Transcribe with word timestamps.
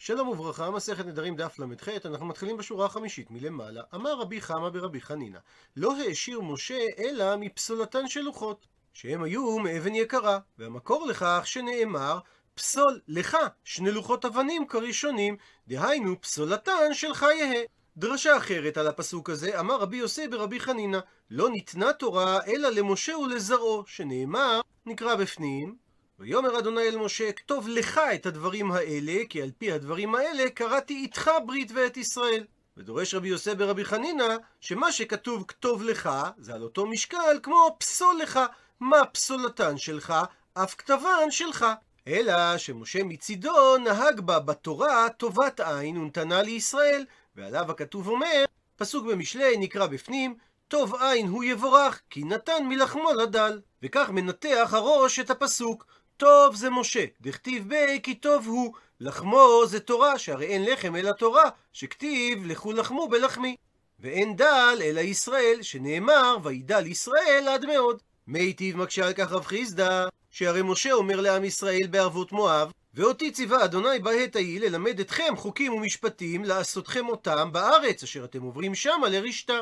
שלום 0.00 0.28
וברכה, 0.28 0.70
מסכת 0.70 1.06
נדרים 1.06 1.36
דף 1.36 1.58
ל"ח, 1.58 1.88
אנחנו 2.04 2.26
מתחילים 2.26 2.56
בשורה 2.56 2.86
החמישית 2.86 3.30
מלמעלה. 3.30 3.82
אמר 3.94 4.20
רבי 4.20 4.40
חמא 4.40 4.68
ברבי 4.68 5.00
חנינא, 5.00 5.38
לא 5.76 5.96
העשיר 5.96 6.40
משה 6.40 6.78
אלא 6.98 7.36
מפסולתן 7.36 8.08
של 8.08 8.20
לוחות, 8.20 8.66
שהם 8.92 9.22
היו 9.22 9.58
מאבן 9.58 9.94
יקרה, 9.94 10.38
והמקור 10.58 11.06
לכך 11.06 11.42
שנאמר, 11.44 12.18
פסול 12.54 13.00
לך 13.08 13.36
שני 13.64 13.90
לוחות 13.90 14.24
אבנים 14.24 14.66
כראשונים, 14.66 15.36
דהיינו 15.68 16.20
פסולתן 16.20 16.94
של 16.94 17.14
חייהה. 17.14 17.62
דרשה 17.96 18.36
אחרת 18.36 18.76
על 18.76 18.86
הפסוק 18.86 19.30
הזה, 19.30 19.60
אמר 19.60 19.76
רבי 19.76 19.96
יוסי 19.96 20.28
ברבי 20.28 20.60
חנינא, 20.60 20.98
לא 21.30 21.50
ניתנה 21.50 21.92
תורה 21.92 22.40
אלא 22.46 22.68
למשה 22.68 23.18
ולזרעו, 23.18 23.84
שנאמר, 23.86 24.60
נקרא 24.86 25.14
בפנים, 25.14 25.76
ויאמר 26.20 26.58
אדוני 26.58 26.82
אל 26.82 26.96
משה, 26.96 27.32
כתוב 27.32 27.68
לך 27.68 28.00
את 28.14 28.26
הדברים 28.26 28.72
האלה, 28.72 29.22
כי 29.28 29.42
על 29.42 29.50
פי 29.58 29.72
הדברים 29.72 30.14
האלה 30.14 30.50
קראתי 30.50 30.94
איתך 30.94 31.30
ברית 31.46 31.72
ואת 31.74 31.96
ישראל. 31.96 32.44
ודורש 32.76 33.14
רבי 33.14 33.28
יוסף 33.28 33.54
ברבי 33.54 33.84
חנינא, 33.84 34.36
שמה 34.60 34.92
שכתוב 34.92 35.44
כתוב 35.48 35.82
לך, 35.82 36.10
זה 36.38 36.54
על 36.54 36.62
אותו 36.62 36.86
משקל 36.86 37.38
כמו 37.42 37.76
פסול 37.78 38.18
לך. 38.22 38.40
מה 38.80 39.04
פסולתן 39.04 39.78
שלך? 39.78 40.14
אף 40.54 40.74
כתבן 40.74 41.30
שלך. 41.30 41.66
אלא 42.08 42.58
שמשה 42.58 43.04
מצידו 43.04 43.76
נהג 43.76 44.20
בה 44.20 44.38
בתורה 44.38 45.08
טובת 45.08 45.60
עין 45.60 45.96
ונתנה 45.96 46.42
לישראל, 46.42 47.04
ועליו 47.36 47.70
הכתוב 47.70 48.08
אומר, 48.08 48.44
פסוק 48.76 49.06
במשלי 49.06 49.56
נקרא 49.56 49.86
בפנים, 49.86 50.36
טוב 50.68 50.94
עין 50.94 51.28
הוא 51.28 51.44
יבורך, 51.44 52.00
כי 52.10 52.24
נתן 52.24 52.66
מלחמו 52.68 53.12
לדל. 53.12 53.60
וכך 53.82 54.10
מנתח 54.10 54.70
הראש 54.72 55.18
את 55.18 55.30
הפסוק. 55.30 55.86
טוב 56.18 56.54
זה 56.54 56.70
משה, 56.70 57.04
דכתיב 57.20 57.68
בי 57.68 58.00
כי 58.02 58.14
טוב 58.14 58.46
הוא, 58.46 58.72
לחמו 59.00 59.62
זה 59.66 59.80
תורה, 59.80 60.18
שהרי 60.18 60.46
אין 60.46 60.64
לחם 60.64 60.96
אלא 60.96 61.12
תורה, 61.12 61.50
שכתיב 61.72 62.46
לכו 62.46 62.72
לחמו 62.72 63.08
בלחמי. 63.08 63.56
ואין 64.00 64.36
דל 64.36 64.78
אלא 64.82 65.00
ישראל, 65.00 65.58
שנאמר 65.62 66.36
וידל 66.42 66.86
ישראל 66.86 67.48
עד 67.48 67.66
מאוד. 67.66 68.02
מיטיב 68.26 68.76
מקשה 68.76 69.06
על 69.06 69.12
כך 69.12 69.32
רב 69.32 69.44
חיסדא, 69.44 70.08
שהרי 70.30 70.62
משה 70.62 70.92
אומר 70.92 71.20
לעם 71.20 71.44
ישראל 71.44 71.86
בערבות 71.90 72.32
מואב, 72.32 72.72
ואותי 72.94 73.30
ציווה 73.30 73.64
אדוני 73.64 73.98
בעת 73.98 74.36
ההיא 74.36 74.60
ללמד 74.60 75.00
אתכם 75.00 75.34
חוקים 75.36 75.72
ומשפטים, 75.72 76.44
לעשותכם 76.44 77.08
אותם 77.08 77.52
בארץ, 77.52 78.02
אשר 78.02 78.24
אתם 78.24 78.42
עוברים 78.42 78.74
שמה 78.74 79.08
לרשתה. 79.08 79.60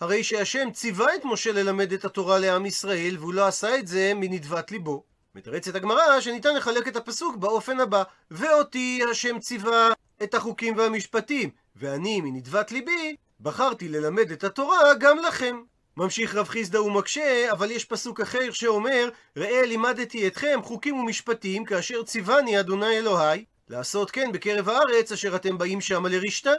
הרי 0.00 0.24
שהשם 0.24 0.68
ציווה 0.72 1.14
את 1.14 1.24
משה 1.24 1.52
ללמד 1.52 1.92
את 1.92 2.04
התורה 2.04 2.38
לעם 2.38 2.66
ישראל, 2.66 3.16
והוא 3.18 3.34
לא 3.34 3.46
עשה 3.46 3.78
את 3.78 3.86
זה 3.86 4.12
מנדבת 4.14 4.70
ליבו. 4.70 5.13
מתרצת 5.34 5.74
הגמרא 5.74 6.20
שניתן 6.20 6.56
לחלק 6.56 6.88
את 6.88 6.96
הפסוק 6.96 7.36
באופן 7.36 7.80
הבא: 7.80 8.02
ואותי 8.30 9.00
השם 9.10 9.38
ציווה 9.38 9.92
את 10.22 10.34
החוקים 10.34 10.76
והמשפטים, 10.76 11.50
ואני 11.76 12.20
מנדבת 12.20 12.72
ליבי 12.72 13.16
בחרתי 13.40 13.88
ללמד 13.88 14.30
את 14.30 14.44
התורה 14.44 14.94
גם 14.94 15.18
לכם. 15.18 15.62
ממשיך 15.96 16.34
רב 16.34 16.48
חיסדא 16.48 16.78
ומקשה, 16.78 17.52
אבל 17.52 17.70
יש 17.70 17.84
פסוק 17.84 18.20
אחר 18.20 18.50
שאומר, 18.50 19.08
ראה 19.36 19.66
לימדתי 19.66 20.26
אתכם 20.26 20.60
חוקים 20.62 20.96
ומשפטים 20.96 21.64
כאשר 21.64 22.02
ציווני 22.02 22.60
אדוני 22.60 22.98
אלוהי, 22.98 23.44
לעשות 23.68 24.10
כן 24.10 24.32
בקרב 24.32 24.68
הארץ 24.68 25.12
אשר 25.12 25.36
אתם 25.36 25.58
באים 25.58 25.80
שמה 25.80 26.08
לרשתה. 26.08 26.52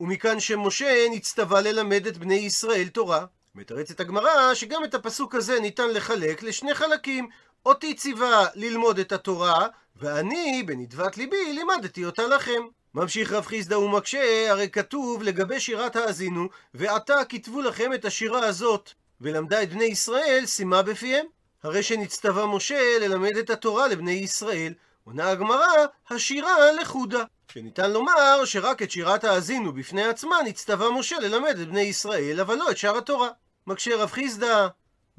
ומכאן 0.00 0.40
שמשה 0.40 1.06
נצטווה 1.10 1.60
ללמד 1.60 2.06
את 2.06 2.18
בני 2.18 2.34
ישראל 2.34 2.88
תורה. 2.88 3.24
מתרצת 3.54 4.00
הגמרא 4.00 4.54
שגם 4.54 4.84
את 4.84 4.94
הפסוק 4.94 5.34
הזה 5.34 5.60
ניתן 5.60 5.90
לחלק 5.90 6.42
לשני 6.42 6.74
חלקים. 6.74 7.28
אותי 7.66 7.94
ציווה 7.94 8.46
ללמוד 8.54 8.98
את 8.98 9.12
התורה, 9.12 9.66
ואני, 9.96 10.62
בנדבת 10.66 11.16
ליבי, 11.16 11.52
לימדתי 11.52 12.04
אותה 12.04 12.26
לכם. 12.26 12.62
ממשיך 12.94 13.32
רב 13.32 13.46
חיסדא 13.46 13.74
ומקשה, 13.74 14.50
הרי 14.50 14.68
כתוב 14.68 15.22
לגבי 15.22 15.60
שירת 15.60 15.96
האזינו, 15.96 16.48
ועתה 16.74 17.24
כתבו 17.28 17.60
לכם 17.60 17.92
את 17.94 18.04
השירה 18.04 18.46
הזאת, 18.46 18.90
ולמדה 19.20 19.62
את 19.62 19.70
בני 19.70 19.84
ישראל, 19.84 20.46
שימה 20.46 20.82
בפיהם. 20.82 21.26
הרי 21.62 21.82
שנצטווה 21.82 22.46
משה 22.46 22.98
ללמד 23.00 23.36
את 23.36 23.50
התורה 23.50 23.88
לבני 23.88 24.12
ישראל, 24.12 24.72
עונה 25.04 25.30
הגמרא, 25.30 25.66
השירה 26.10 26.72
לחודה. 26.80 27.24
שניתן 27.52 27.90
לומר 27.90 28.44
שרק 28.44 28.82
את 28.82 28.90
שירת 28.90 29.24
האזינו 29.24 29.72
בפני 29.72 30.04
עצמה 30.04 30.36
נצטווה 30.44 30.90
משה 30.90 31.18
ללמד 31.18 31.58
את 31.58 31.68
בני 31.68 31.80
ישראל, 31.80 32.40
אבל 32.40 32.54
לא 32.54 32.70
את 32.70 32.76
שאר 32.76 32.98
התורה. 32.98 33.28
מקשה 33.66 33.96
רב 33.96 34.10
חיסדא, 34.10 34.68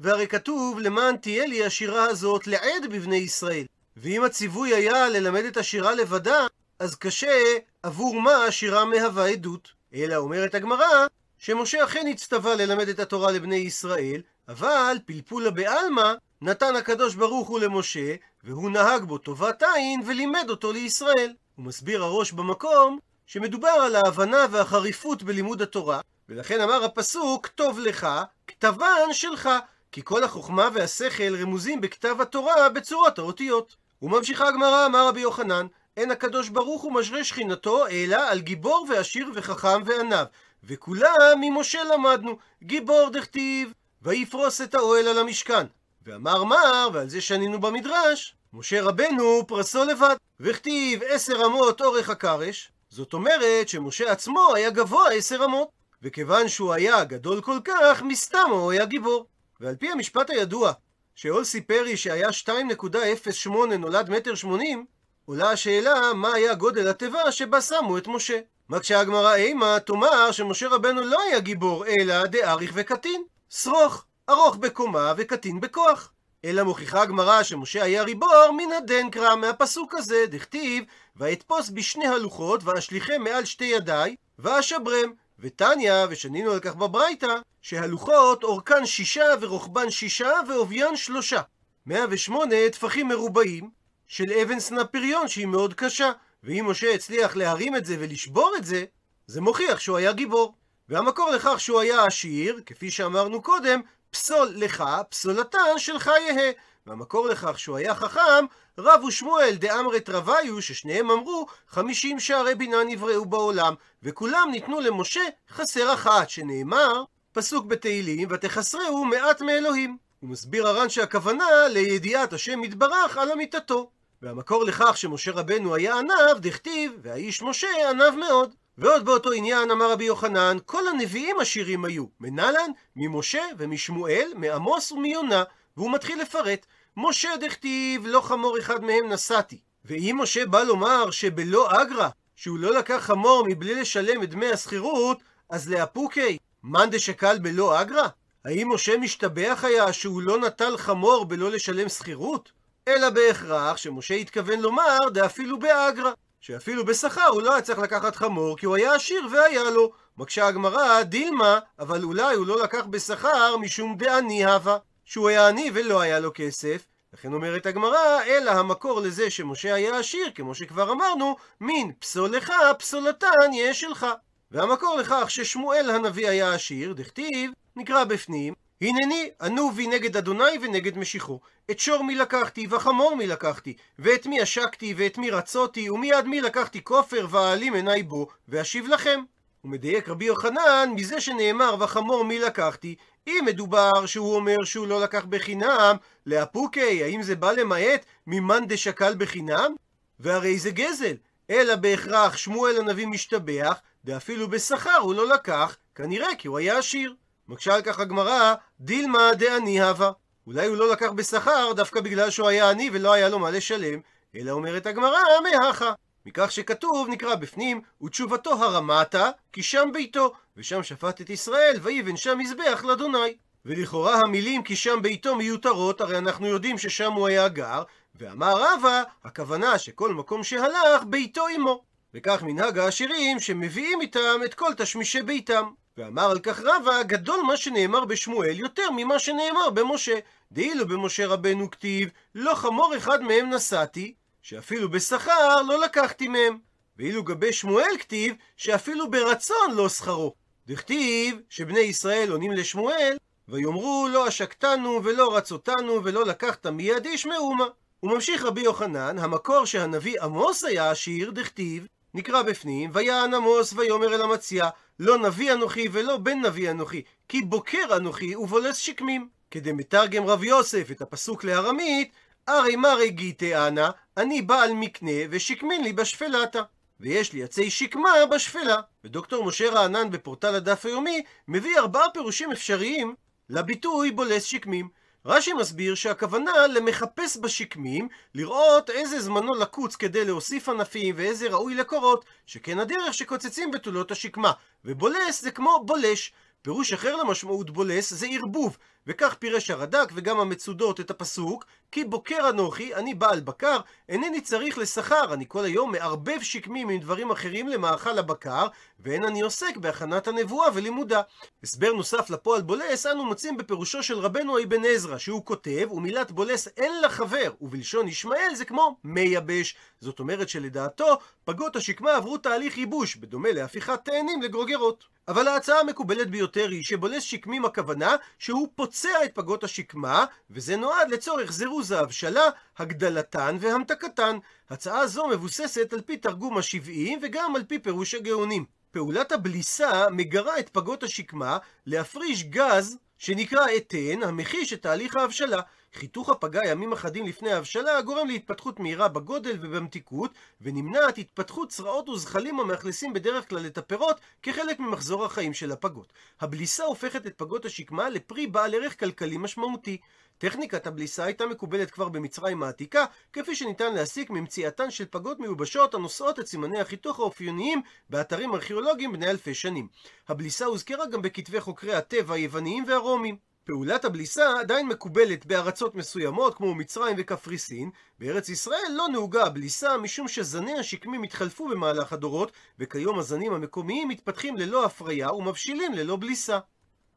והרי 0.00 0.26
כתוב 0.26 0.78
למען 0.78 1.16
תהיה 1.16 1.46
לי 1.46 1.64
השירה 1.64 2.04
הזאת 2.04 2.46
לעד 2.46 2.86
בבני 2.90 3.16
ישראל. 3.16 3.64
ואם 3.96 4.24
הציווי 4.24 4.74
היה 4.74 5.08
ללמד 5.08 5.44
את 5.44 5.56
השירה 5.56 5.94
לבדה, 5.94 6.46
אז 6.78 6.94
קשה 6.94 7.38
עבור 7.82 8.20
מה 8.20 8.44
השירה 8.44 8.84
מהווה 8.84 9.26
עדות. 9.26 9.68
אלא 9.94 10.16
אומרת 10.16 10.54
הגמרא, 10.54 11.06
שמשה 11.38 11.84
אכן 11.84 12.06
הצטווה 12.10 12.54
ללמד 12.54 12.88
את 12.88 12.98
התורה 12.98 13.32
לבני 13.32 13.56
ישראל, 13.56 14.22
אבל 14.48 14.96
פלפולה 15.06 15.50
בעלמא 15.50 16.12
נתן 16.42 16.76
הקדוש 16.76 17.14
ברוך 17.14 17.48
הוא 17.48 17.60
למשה, 17.60 18.14
והוא 18.44 18.70
נהג 18.70 19.02
בו 19.04 19.18
טובת 19.18 19.62
עין 19.74 20.02
ולימד 20.06 20.46
אותו 20.50 20.72
לישראל. 20.72 21.32
הוא 21.56 21.64
מסביר 21.64 22.04
הראש 22.04 22.32
במקום 22.32 22.98
שמדובר 23.26 23.68
על 23.68 23.96
ההבנה 23.96 24.46
והחריפות 24.50 25.22
בלימוד 25.22 25.62
התורה, 25.62 26.00
ולכן 26.28 26.60
אמר 26.60 26.84
הפסוק, 26.84 27.46
טוב 27.46 27.78
לך, 27.78 28.08
כתבן 28.46 29.12
שלך, 29.12 29.50
כי 29.94 30.02
כל 30.04 30.24
החוכמה 30.24 30.68
והשכל 30.74 31.36
רמוזים 31.42 31.80
בכתב 31.80 32.20
התורה 32.20 32.68
בצורת 32.68 33.18
האותיות. 33.18 33.76
וממשיכה 34.02 34.48
הגמרא, 34.48 34.86
אמר 34.86 35.08
רבי 35.08 35.20
יוחנן, 35.20 35.66
אין 35.96 36.10
הקדוש 36.10 36.48
ברוך 36.48 36.82
הוא 36.82 36.92
משרה 36.92 37.24
שכינתו, 37.24 37.86
אלא 37.86 38.16
על 38.30 38.40
גיבור 38.40 38.86
ועשיר 38.90 39.30
וחכם 39.34 39.82
ועניו. 39.84 40.24
וכולם 40.64 41.40
ממשה 41.40 41.84
למדנו, 41.84 42.38
גיבור 42.62 43.10
דכתיב, 43.12 43.72
ויפרוס 44.02 44.60
את 44.60 44.74
האוהל 44.74 45.08
על 45.08 45.18
המשכן. 45.18 45.66
ואמר 46.06 46.44
מר, 46.44 46.88
ועל 46.92 47.08
זה 47.08 47.20
שנינו 47.20 47.60
במדרש, 47.60 48.36
משה 48.52 48.82
רבנו 48.82 49.46
פרסו 49.46 49.84
לבד, 49.84 50.16
וכתיב 50.40 51.02
עשר 51.08 51.46
אמות 51.46 51.80
אורך 51.80 52.10
הקרש, 52.10 52.72
זאת 52.90 53.12
אומרת 53.12 53.68
שמשה 53.68 54.12
עצמו 54.12 54.54
היה 54.54 54.70
גבוה 54.70 55.12
עשר 55.12 55.44
אמות, 55.44 55.68
וכיוון 56.02 56.48
שהוא 56.48 56.72
היה 56.72 57.04
גדול 57.04 57.40
כל 57.40 57.58
כך, 57.64 58.02
מסתם 58.02 58.48
הוא 58.50 58.72
היה 58.72 58.84
גיבור. 58.84 59.26
ועל 59.64 59.76
פי 59.76 59.90
המשפט 59.90 60.30
הידוע, 60.30 60.72
שאול 61.14 61.44
סיפרי 61.44 61.96
שהיה 61.96 62.28
2.08 62.28 63.50
נולד 63.78 64.10
מטר 64.10 64.34
שמונים, 64.34 64.84
עולה 65.24 65.50
השאלה 65.50 66.12
מה 66.14 66.34
היה 66.34 66.54
גודל 66.54 66.88
התיבה 66.88 67.32
שבה 67.32 67.60
שמו 67.60 67.98
את 67.98 68.06
משה. 68.06 68.40
מקשה 68.68 69.00
הגמרא 69.00 69.34
אימה 69.34 69.80
תאמר 69.80 70.32
שמשה 70.32 70.68
רבנו 70.68 71.00
לא 71.00 71.20
היה 71.22 71.40
גיבור, 71.40 71.86
אלא 71.86 72.26
דאריך 72.26 72.70
וקטין. 72.74 73.24
שרוך, 73.50 74.04
ארוך 74.30 74.56
בקומה 74.56 75.12
וקטין 75.16 75.60
בכוח. 75.60 76.12
אלא 76.44 76.62
מוכיחה 76.62 77.02
הגמרא 77.02 77.42
שמשה 77.42 77.82
היה 77.82 78.02
ריבור 78.02 78.50
מן 78.56 78.72
הדנקרא, 78.78 79.34
מהפסוק 79.36 79.94
הזה, 79.94 80.24
דכתיב, 80.30 80.84
ואתפוס 81.16 81.70
בשני 81.70 82.06
הלוחות, 82.06 82.60
ואשליכם 82.64 83.22
מעל 83.22 83.44
שתי 83.44 83.64
ידיי, 83.64 84.16
ואשברם. 84.38 85.12
ותניא, 85.38 85.92
ושנינו 86.10 86.52
על 86.52 86.60
כך 86.60 86.74
בברייתא, 86.74 87.34
שהלוחות 87.62 88.44
אורכן 88.44 88.86
שישה 88.86 89.24
ורוחבן 89.40 89.90
שישה 89.90 90.30
ועוביין 90.48 90.96
שלושה. 90.96 91.40
108 91.86 92.56
טפחים 92.72 93.08
מרובעים 93.08 93.70
של 94.06 94.32
אבן 94.42 94.60
סנפיריון 94.60 95.28
שהיא 95.28 95.46
מאוד 95.46 95.74
קשה, 95.74 96.12
ואם 96.42 96.66
משה 96.68 96.94
הצליח 96.94 97.36
להרים 97.36 97.76
את 97.76 97.84
זה 97.84 97.96
ולשבור 97.98 98.54
את 98.56 98.64
זה, 98.64 98.84
זה 99.26 99.40
מוכיח 99.40 99.80
שהוא 99.80 99.96
היה 99.96 100.12
גיבור. 100.12 100.54
והמקור 100.88 101.30
לכך 101.30 101.60
שהוא 101.60 101.80
היה 101.80 102.04
עשיר, 102.04 102.60
כפי 102.66 102.90
שאמרנו 102.90 103.42
קודם, 103.42 103.80
פסול 104.10 104.48
לך, 104.54 104.84
פסולתן 105.08 105.78
שלך 105.78 106.10
יהא. 106.28 106.52
והמקור 106.86 107.28
לכך 107.28 107.58
שהוא 107.58 107.76
היה 107.76 107.94
חכם, 107.94 108.44
רב 108.78 109.04
ושמואל 109.04 109.54
דאמרת 109.54 110.10
רוויו, 110.10 110.62
ששניהם 110.62 111.10
אמרו, 111.10 111.46
חמישים 111.68 112.20
שערי 112.20 112.54
בינה 112.54 112.84
נבראו 112.84 113.24
בעולם, 113.24 113.74
וכולם 114.02 114.48
ניתנו 114.50 114.80
למשה 114.80 115.20
חסר 115.50 115.94
אחת, 115.94 116.30
שנאמר, 116.30 117.04
פסוק 117.32 117.66
בתהילים, 117.66 118.28
ותחסרהו 118.30 119.04
מעט 119.04 119.42
מאלוהים. 119.42 119.96
הוא 120.20 120.30
מסביר 120.30 120.68
הר"ן 120.68 120.88
שהכוונה 120.88 121.46
לידיעת 121.68 122.32
השם 122.32 122.64
יתברך 122.64 123.18
על 123.18 123.32
אמיתתו. 123.32 123.90
והמקור 124.22 124.64
לכך 124.64 124.96
שמשה 124.96 125.32
רבנו 125.32 125.74
היה 125.74 125.98
עניו, 125.98 126.36
דכתיב, 126.38 126.92
והאיש 127.02 127.42
משה 127.42 127.90
עניו 127.90 128.12
מאוד. 128.12 128.54
ועוד 128.78 129.04
באותו 129.04 129.32
עניין 129.32 129.70
אמר 129.70 129.92
רבי 129.92 130.04
יוחנן, 130.04 130.56
כל 130.66 130.88
הנביאים 130.88 131.40
עשירים 131.40 131.84
היו, 131.84 132.04
מנלן, 132.20 132.70
ממשה 132.96 133.42
ומשמואל, 133.58 134.32
מעמוס 134.36 134.92
ומיונה, 134.92 135.44
והוא 135.76 135.92
מתחיל 135.92 136.20
לפרט. 136.20 136.66
משה 136.96 137.36
דכתיב, 137.40 138.06
לא 138.06 138.20
חמור 138.20 138.58
אחד 138.58 138.84
מהם 138.84 139.12
נשאתי. 139.12 139.58
ואם 139.84 140.16
משה 140.20 140.46
בא 140.46 140.62
לומר 140.62 141.10
שבלא 141.10 141.82
אגרא, 141.82 142.08
שהוא 142.36 142.58
לא 142.58 142.74
לקח 142.74 142.98
חמור 143.00 143.44
מבלי 143.48 143.74
לשלם 143.74 144.22
את 144.22 144.30
דמי 144.30 144.46
השכירות, 144.46 145.18
אז 145.50 145.70
לאפוקי, 145.70 146.38
מאן 146.62 146.90
דשקל 146.90 147.38
בלא 147.38 147.80
אגרא? 147.80 148.08
האם 148.44 148.72
משה 148.72 148.98
משתבח 148.98 149.64
היה 149.66 149.92
שהוא 149.92 150.22
לא 150.22 150.38
נטל 150.38 150.76
חמור 150.76 151.24
בלא 151.24 151.50
לשלם 151.50 151.88
שכירות? 151.88 152.52
אלא 152.88 153.10
בהכרח 153.10 153.76
שמשה 153.76 154.14
התכוון 154.14 154.60
לומר 154.60 154.98
דאפילו 155.12 155.58
באגרא, 155.58 156.10
שאפילו 156.40 156.84
בשכר 156.84 157.26
הוא 157.26 157.42
לא 157.42 157.52
היה 157.52 157.62
צריך 157.62 157.78
לקחת 157.78 158.16
חמור, 158.16 158.56
כי 158.56 158.66
הוא 158.66 158.76
היה 158.76 158.94
עשיר 158.94 159.28
והיה 159.32 159.70
לו. 159.70 159.92
מקשה 160.18 160.46
הגמרא, 160.46 161.02
דילמה, 161.02 161.58
אבל 161.78 162.02
אולי 162.02 162.34
הוא 162.34 162.46
לא 162.46 162.62
לקח 162.62 162.84
בשכר 162.90 163.56
משום 163.56 163.96
דעני 163.96 164.44
הווה, 164.44 164.78
שהוא 165.04 165.28
היה 165.28 165.48
עני 165.48 165.70
ולא 165.74 166.00
היה 166.00 166.20
לו 166.20 166.30
כסף. 166.34 166.86
לכן 167.12 167.32
אומרת 167.32 167.66
הגמרא, 167.66 168.22
אלא 168.26 168.50
המקור 168.50 169.00
לזה 169.00 169.30
שמשה 169.30 169.74
היה 169.74 169.98
עשיר, 169.98 170.30
כמו 170.34 170.54
שכבר 170.54 170.92
אמרנו, 170.92 171.36
מן 171.60 171.92
פסולך 171.98 172.52
פסולתן 172.78 173.52
יהיה 173.52 173.74
שלך. 173.74 174.06
והמקור 174.50 174.96
לכך 174.96 175.30
ששמואל 175.30 175.90
הנביא 175.90 176.28
היה 176.28 176.54
עשיר, 176.54 176.92
דכתיב, 176.92 177.50
נקרא 177.76 178.04
בפנים, 178.04 178.54
הנני 178.80 179.30
ענובי 179.42 179.86
נגד 179.86 180.16
אדוני 180.16 180.58
ונגד 180.62 180.98
משיחו. 180.98 181.40
את 181.70 181.78
שור 181.78 182.02
מי 182.02 182.14
לקחתי, 182.14 182.66
וחמור 182.70 183.16
מי 183.16 183.26
לקחתי, 183.26 183.76
ואת 183.98 184.26
מי 184.26 184.40
עשקתי, 184.40 184.94
ואת 184.96 185.18
מי 185.18 185.30
רצותי, 185.30 185.90
ומיד 185.90 186.24
מי 186.26 186.40
לקחתי 186.40 186.84
כופר, 186.84 187.26
ואעלים 187.30 187.74
עיני 187.74 188.02
בו, 188.02 188.26
ואשיב 188.48 188.86
לכם. 188.86 189.20
ומדייק 189.64 190.08
רבי 190.08 190.24
יוחנן 190.24 190.90
מזה 190.94 191.20
שנאמר 191.20 191.76
וחמור 191.80 192.24
מי 192.24 192.38
לקחתי, 192.38 192.94
אם 193.26 193.44
מדובר 193.46 194.06
שהוא 194.06 194.36
אומר 194.36 194.64
שהוא 194.64 194.86
לא 194.86 195.00
לקח 195.00 195.24
בחינם, 195.24 195.96
לאפוקי, 196.26 197.04
האם 197.04 197.22
זה 197.22 197.36
בא 197.36 197.52
למעט 197.52 198.04
ממאן 198.26 198.66
דשקל 198.66 199.14
בחינם? 199.18 199.74
והרי 200.20 200.58
זה 200.58 200.70
גזל, 200.70 201.16
אלא 201.50 201.76
בהכרח 201.76 202.36
שמואל 202.36 202.76
הנביא 202.78 203.06
משתבח, 203.06 203.80
ואפילו 204.04 204.48
בשכר 204.48 204.96
הוא 205.00 205.14
לא 205.14 205.28
לקח, 205.28 205.76
כנראה 205.94 206.34
כי 206.38 206.48
הוא 206.48 206.58
היה 206.58 206.78
עשיר. 206.78 207.14
מקשה 207.48 207.74
על 207.74 207.82
כך 207.82 208.00
הגמרא, 208.00 208.54
דילמה 208.80 209.30
דעני 209.34 209.82
הווה. 209.82 210.10
אולי 210.46 210.66
הוא 210.66 210.76
לא 210.76 210.92
לקח 210.92 211.10
בשכר 211.10 211.72
דווקא 211.76 212.00
בגלל 212.00 212.30
שהוא 212.30 212.48
היה 212.48 212.70
עני 212.70 212.90
ולא 212.92 213.12
היה 213.12 213.28
לו 213.28 213.38
מה 213.38 213.50
לשלם, 213.50 214.00
אלא 214.36 214.50
אומרת 214.50 214.86
הגמרא, 214.86 215.18
מהכה. 215.42 215.92
מכך 216.26 216.52
שכתוב, 216.52 217.08
נקרא 217.08 217.34
בפנים, 217.34 217.80
ותשובתו 218.02 218.50
הרמתה, 218.50 219.30
כי 219.52 219.62
שם 219.62 219.88
ביתו, 219.92 220.32
ושם 220.56 220.82
שפט 220.82 221.20
את 221.20 221.30
ישראל, 221.30 221.76
ויבן 221.82 222.16
שם 222.16 222.38
מזבח 222.38 222.84
לאדוני. 222.84 223.36
ולכאורה 223.64 224.20
המילים 224.26 224.62
כי 224.62 224.76
שם 224.76 225.02
ביתו 225.02 225.36
מיותרות, 225.36 226.00
הרי 226.00 226.18
אנחנו 226.18 226.46
יודעים 226.46 226.78
ששם 226.78 227.12
הוא 227.12 227.26
היה 227.26 227.48
גר, 227.48 227.82
ואמר 228.14 228.54
רבא, 228.56 229.02
הכוונה 229.24 229.78
שכל 229.78 230.14
מקום 230.14 230.42
שהלך, 230.42 231.04
ביתו 231.06 231.46
עמו. 231.46 231.84
וכך 232.14 232.42
מנהג 232.42 232.78
העשירים 232.78 233.40
שמביאים 233.40 234.00
איתם 234.00 234.40
את 234.44 234.54
כל 234.54 234.74
תשמישי 234.76 235.22
ביתם. 235.22 235.70
ואמר 235.96 236.30
על 236.30 236.38
כך 236.38 236.60
רבא, 236.60 237.02
גדול 237.02 237.40
מה 237.46 237.56
שנאמר 237.56 238.04
בשמואל 238.04 238.58
יותר 238.58 238.90
ממה 238.90 239.18
שנאמר 239.18 239.70
במשה. 239.70 240.18
דאילו 240.52 240.88
במשה 240.88 241.26
רבנו 241.26 241.70
כתיב, 241.70 242.10
לא 242.34 242.54
חמור 242.54 242.96
אחד 242.96 243.22
מהם 243.22 243.50
נשאתי, 243.50 244.14
שאפילו 244.44 244.90
בשכר 244.90 245.62
לא 245.62 245.80
לקחתי 245.80 246.28
מהם. 246.28 246.58
ואילו 246.98 247.22
גבי 247.22 247.52
שמואל 247.52 247.96
כתיב, 247.98 248.34
שאפילו 248.56 249.10
ברצון 249.10 249.74
לא 249.74 249.88
שכרו. 249.88 250.34
דכתיב 250.66 251.40
שבני 251.48 251.80
ישראל 251.80 252.30
עונים 252.30 252.52
לשמואל, 252.52 253.16
ויאמרו 253.48 254.08
לא 254.12 254.26
עשקתנו 254.26 255.00
ולא 255.04 255.36
רצותנו 255.36 256.04
ולא 256.04 256.24
לקחת 256.24 256.66
מיד 256.66 257.06
איש 257.06 257.26
מאומה. 257.26 257.64
וממשיך 258.02 258.44
רבי 258.44 258.60
יוחנן, 258.60 259.18
המקור 259.18 259.64
שהנביא 259.64 260.20
עמוס 260.22 260.64
היה 260.64 260.90
עשיר, 260.90 261.30
דכתיב, 261.30 261.86
נקרא 262.14 262.42
בפנים, 262.42 262.90
ויען 262.94 263.34
עמוס 263.34 263.72
ויאמר 263.76 264.14
אל 264.14 264.22
המציע, 264.22 264.68
לא 265.00 265.18
נביא 265.18 265.52
אנוכי 265.52 265.88
ולא 265.92 266.16
בן 266.16 266.46
נביא 266.46 266.70
אנוכי, 266.70 267.02
כי 267.28 267.42
בוקר 267.42 267.96
אנוכי 267.96 268.36
ובולס 268.36 268.76
שקמים. 268.76 269.28
כדי 269.50 269.72
מתרגם 269.72 270.26
רב 270.26 270.44
יוסף 270.44 270.90
את 270.90 271.02
הפסוק 271.02 271.44
לארמית, 271.44 272.12
ארי 272.48 272.76
מרי 272.76 273.10
גיטי 273.10 273.56
אנא, 273.56 273.90
אני 274.16 274.42
בעל 274.42 274.72
מקנה 274.72 275.10
ושקמין 275.30 275.84
לי 275.84 275.92
בשפלתה. 275.92 276.62
ויש 277.00 277.32
לי 277.32 277.42
עצי 277.42 277.70
שקמה 277.70 278.26
בשפלה. 278.30 278.80
ודוקטור 279.04 279.44
משה 279.44 279.70
רענן 279.70 280.10
בפורטל 280.10 280.54
הדף 280.54 280.86
היומי 280.86 281.22
מביא 281.48 281.78
ארבעה 281.78 282.10
פירושים 282.10 282.52
אפשריים 282.52 283.14
לביטוי 283.50 284.10
בולס 284.10 284.44
שקמים. 284.44 284.88
רש"י 285.26 285.52
מסביר 285.52 285.94
שהכוונה 285.94 286.66
למחפש 286.66 287.36
בשקמים, 287.36 288.08
לראות 288.34 288.90
איזה 288.90 289.20
זמנו 289.20 289.54
לקוץ 289.54 289.96
כדי 289.96 290.24
להוסיף 290.24 290.68
ענפים 290.68 291.14
ואיזה 291.18 291.48
ראוי 291.48 291.74
לקורות, 291.74 292.24
שכן 292.46 292.78
הדרך 292.78 293.14
שקוצצים 293.14 293.70
בתולות 293.70 294.10
השקמה. 294.10 294.52
ובולס 294.84 295.42
זה 295.42 295.50
כמו 295.50 295.82
בולש. 295.86 296.32
פירוש 296.64 296.92
אחר 296.92 297.16
למשמעות 297.16 297.70
בולס 297.70 298.12
זה 298.12 298.26
ערבוב, 298.30 298.76
וכך 299.06 299.34
פירש 299.38 299.70
הרד"ק 299.70 300.12
וגם 300.14 300.40
המצודות 300.40 301.00
את 301.00 301.10
הפסוק 301.10 301.64
כי 301.92 302.04
בוקר 302.04 302.48
אנוכי, 302.50 302.94
אני 302.94 303.14
בעל 303.14 303.40
בקר, 303.40 303.78
אינני 304.08 304.40
צריך 304.40 304.78
לשכר, 304.78 305.34
אני 305.34 305.44
כל 305.48 305.64
היום 305.64 305.92
מערבב 305.92 306.42
שקמים 306.42 306.88
עם 306.88 307.00
דברים 307.00 307.30
אחרים 307.30 307.68
למאכל 307.68 308.18
הבקר, 308.18 308.66
ואין 309.00 309.24
אני 309.24 309.40
עוסק 309.40 309.76
בהכנת 309.76 310.28
הנבואה 310.28 310.68
ולימודה. 310.74 311.22
הסבר 311.62 311.92
נוסף 311.92 312.30
לפועל 312.30 312.62
בולס 312.62 313.06
אנו 313.06 313.24
מוצאים 313.24 313.56
בפירושו 313.56 314.02
של 314.02 314.18
רבנו 314.18 314.62
אבן 314.62 314.84
עזרא, 314.84 315.18
שהוא 315.18 315.44
כותב, 315.44 315.88
ומילת 315.90 316.32
בולס 316.32 316.68
אין 316.76 317.00
לה 317.00 317.08
חבר, 317.08 317.52
ובלשון 317.60 318.08
ישמעאל 318.08 318.54
זה 318.54 318.64
כמו 318.64 318.96
מייבש. 319.04 319.74
זאת 320.00 320.20
אומרת 320.20 320.48
שלדעתו, 320.48 321.18
פגות 321.44 321.76
השקמה 321.76 322.16
עברו 322.16 322.38
תהליך 322.38 322.78
ייבוש, 322.78 323.16
בדומה 323.16 323.52
להפיכת 323.52 324.00
תאנים 324.04 324.42
לגרוגרות. 324.42 325.13
אבל 325.28 325.48
ההצעה 325.48 325.80
המקובלת 325.80 326.30
ביותר 326.30 326.68
היא 326.70 326.82
שבולס 326.82 327.22
שקמים 327.22 327.64
הכוונה 327.64 328.16
שהוא 328.38 328.68
פוצע 328.74 329.24
את 329.24 329.34
פגות 329.34 329.64
השקמה, 329.64 330.24
וזה 330.50 330.76
נועד 330.76 331.10
לצורך 331.10 331.52
זירוז 331.52 331.90
ההבשלה, 331.90 332.42
הגדלתן 332.78 333.56
והמתקתן. 333.60 334.38
הצעה 334.70 335.06
זו 335.06 335.28
מבוססת 335.28 335.92
על 335.92 336.00
פי 336.00 336.16
תרגום 336.16 336.58
השבעים 336.58 337.18
וגם 337.22 337.56
על 337.56 337.64
פי 337.64 337.78
פירוש 337.78 338.14
הגאונים. 338.14 338.64
פעולת 338.90 339.32
הבליסה 339.32 340.10
מגרה 340.10 340.58
את 340.58 340.68
פגות 340.68 341.02
השקמה 341.02 341.58
להפריש 341.86 342.44
גז 342.44 342.96
שנקרא 343.18 343.66
אתן, 343.76 344.22
המחיש 344.22 344.72
את 344.72 344.82
תהליך 344.82 345.16
ההבשלה. 345.16 345.60
חיתוך 345.94 346.28
הפגה 346.28 346.60
ימים 346.66 346.92
אחדים 346.92 347.26
לפני 347.26 347.52
ההבשלה 347.52 348.02
גורם 348.02 348.28
להתפתחות 348.28 348.80
מהירה 348.80 349.08
בגודל 349.08 349.58
ובמתיקות, 349.62 350.30
ונמנעת 350.60 351.18
התפתחות 351.18 351.68
צרעות 351.68 352.08
וזחלים 352.08 352.60
המאכלסים 352.60 353.12
בדרך 353.12 353.48
כלל 353.48 353.66
את 353.66 353.78
הפירות 353.78 354.20
כחלק 354.42 354.78
ממחזור 354.78 355.24
החיים 355.24 355.54
של 355.54 355.72
הפגות. 355.72 356.12
הבליסה 356.40 356.84
הופכת 356.84 357.26
את 357.26 357.34
פגות 357.36 357.64
השקמה 357.64 358.08
לפרי 358.08 358.46
בעל 358.46 358.74
ערך 358.74 359.00
כלכלי 359.00 359.38
משמעותי. 359.38 359.98
טכניקת 360.38 360.86
הבליסה 360.86 361.24
הייתה 361.24 361.46
מקובלת 361.46 361.90
כבר 361.90 362.08
במצרים 362.08 362.62
העתיקה, 362.62 363.04
כפי 363.32 363.54
שניתן 363.54 363.94
להסיק 363.94 364.30
ממציאתן 364.30 364.90
של 364.90 365.04
פגות 365.10 365.40
מיובשות 365.40 365.94
הנושאות 365.94 366.40
את 366.40 366.46
סימני 366.46 366.80
החיתוך 366.80 367.18
האופייניים 367.18 367.82
באתרים 368.10 368.54
ארכיאולוגיים 368.54 369.12
בני 369.12 369.30
אלפי 369.30 369.54
שנים. 369.54 369.88
הבליסה 370.28 370.64
הוזכרה 370.64 371.06
גם 371.06 371.22
בכתבי 371.22 371.60
חוקרי 371.60 371.94
הטבע 371.94 372.34
היווניים 372.34 372.84
והרומים. 372.86 373.36
פעולת 373.64 374.04
הבליסה 374.04 374.60
עדיין 374.60 374.88
מקובלת 374.88 375.46
בארצות 375.46 375.94
מסוימות 375.94 376.54
כמו 376.54 376.74
מצרים 376.74 377.16
וקפריסין, 377.18 377.90
בארץ 378.18 378.48
ישראל 378.48 378.92
לא 378.94 379.08
נהוגה 379.08 379.44
הבליסה 379.44 379.96
משום 379.96 380.28
שזני 380.28 380.78
השקמים 380.78 381.22
התחלפו 381.22 381.68
במהלך 381.68 382.12
הדורות, 382.12 382.52
וכיום 382.78 383.18
הזנים 383.18 383.52
המקומיים 383.52 384.08
מתפתחים 384.08 384.56
ללא 384.56 384.84
הפריה 384.84 385.32
ומבשילים 385.32 385.92
ללא 385.92 386.16
בליסה. 386.16 386.58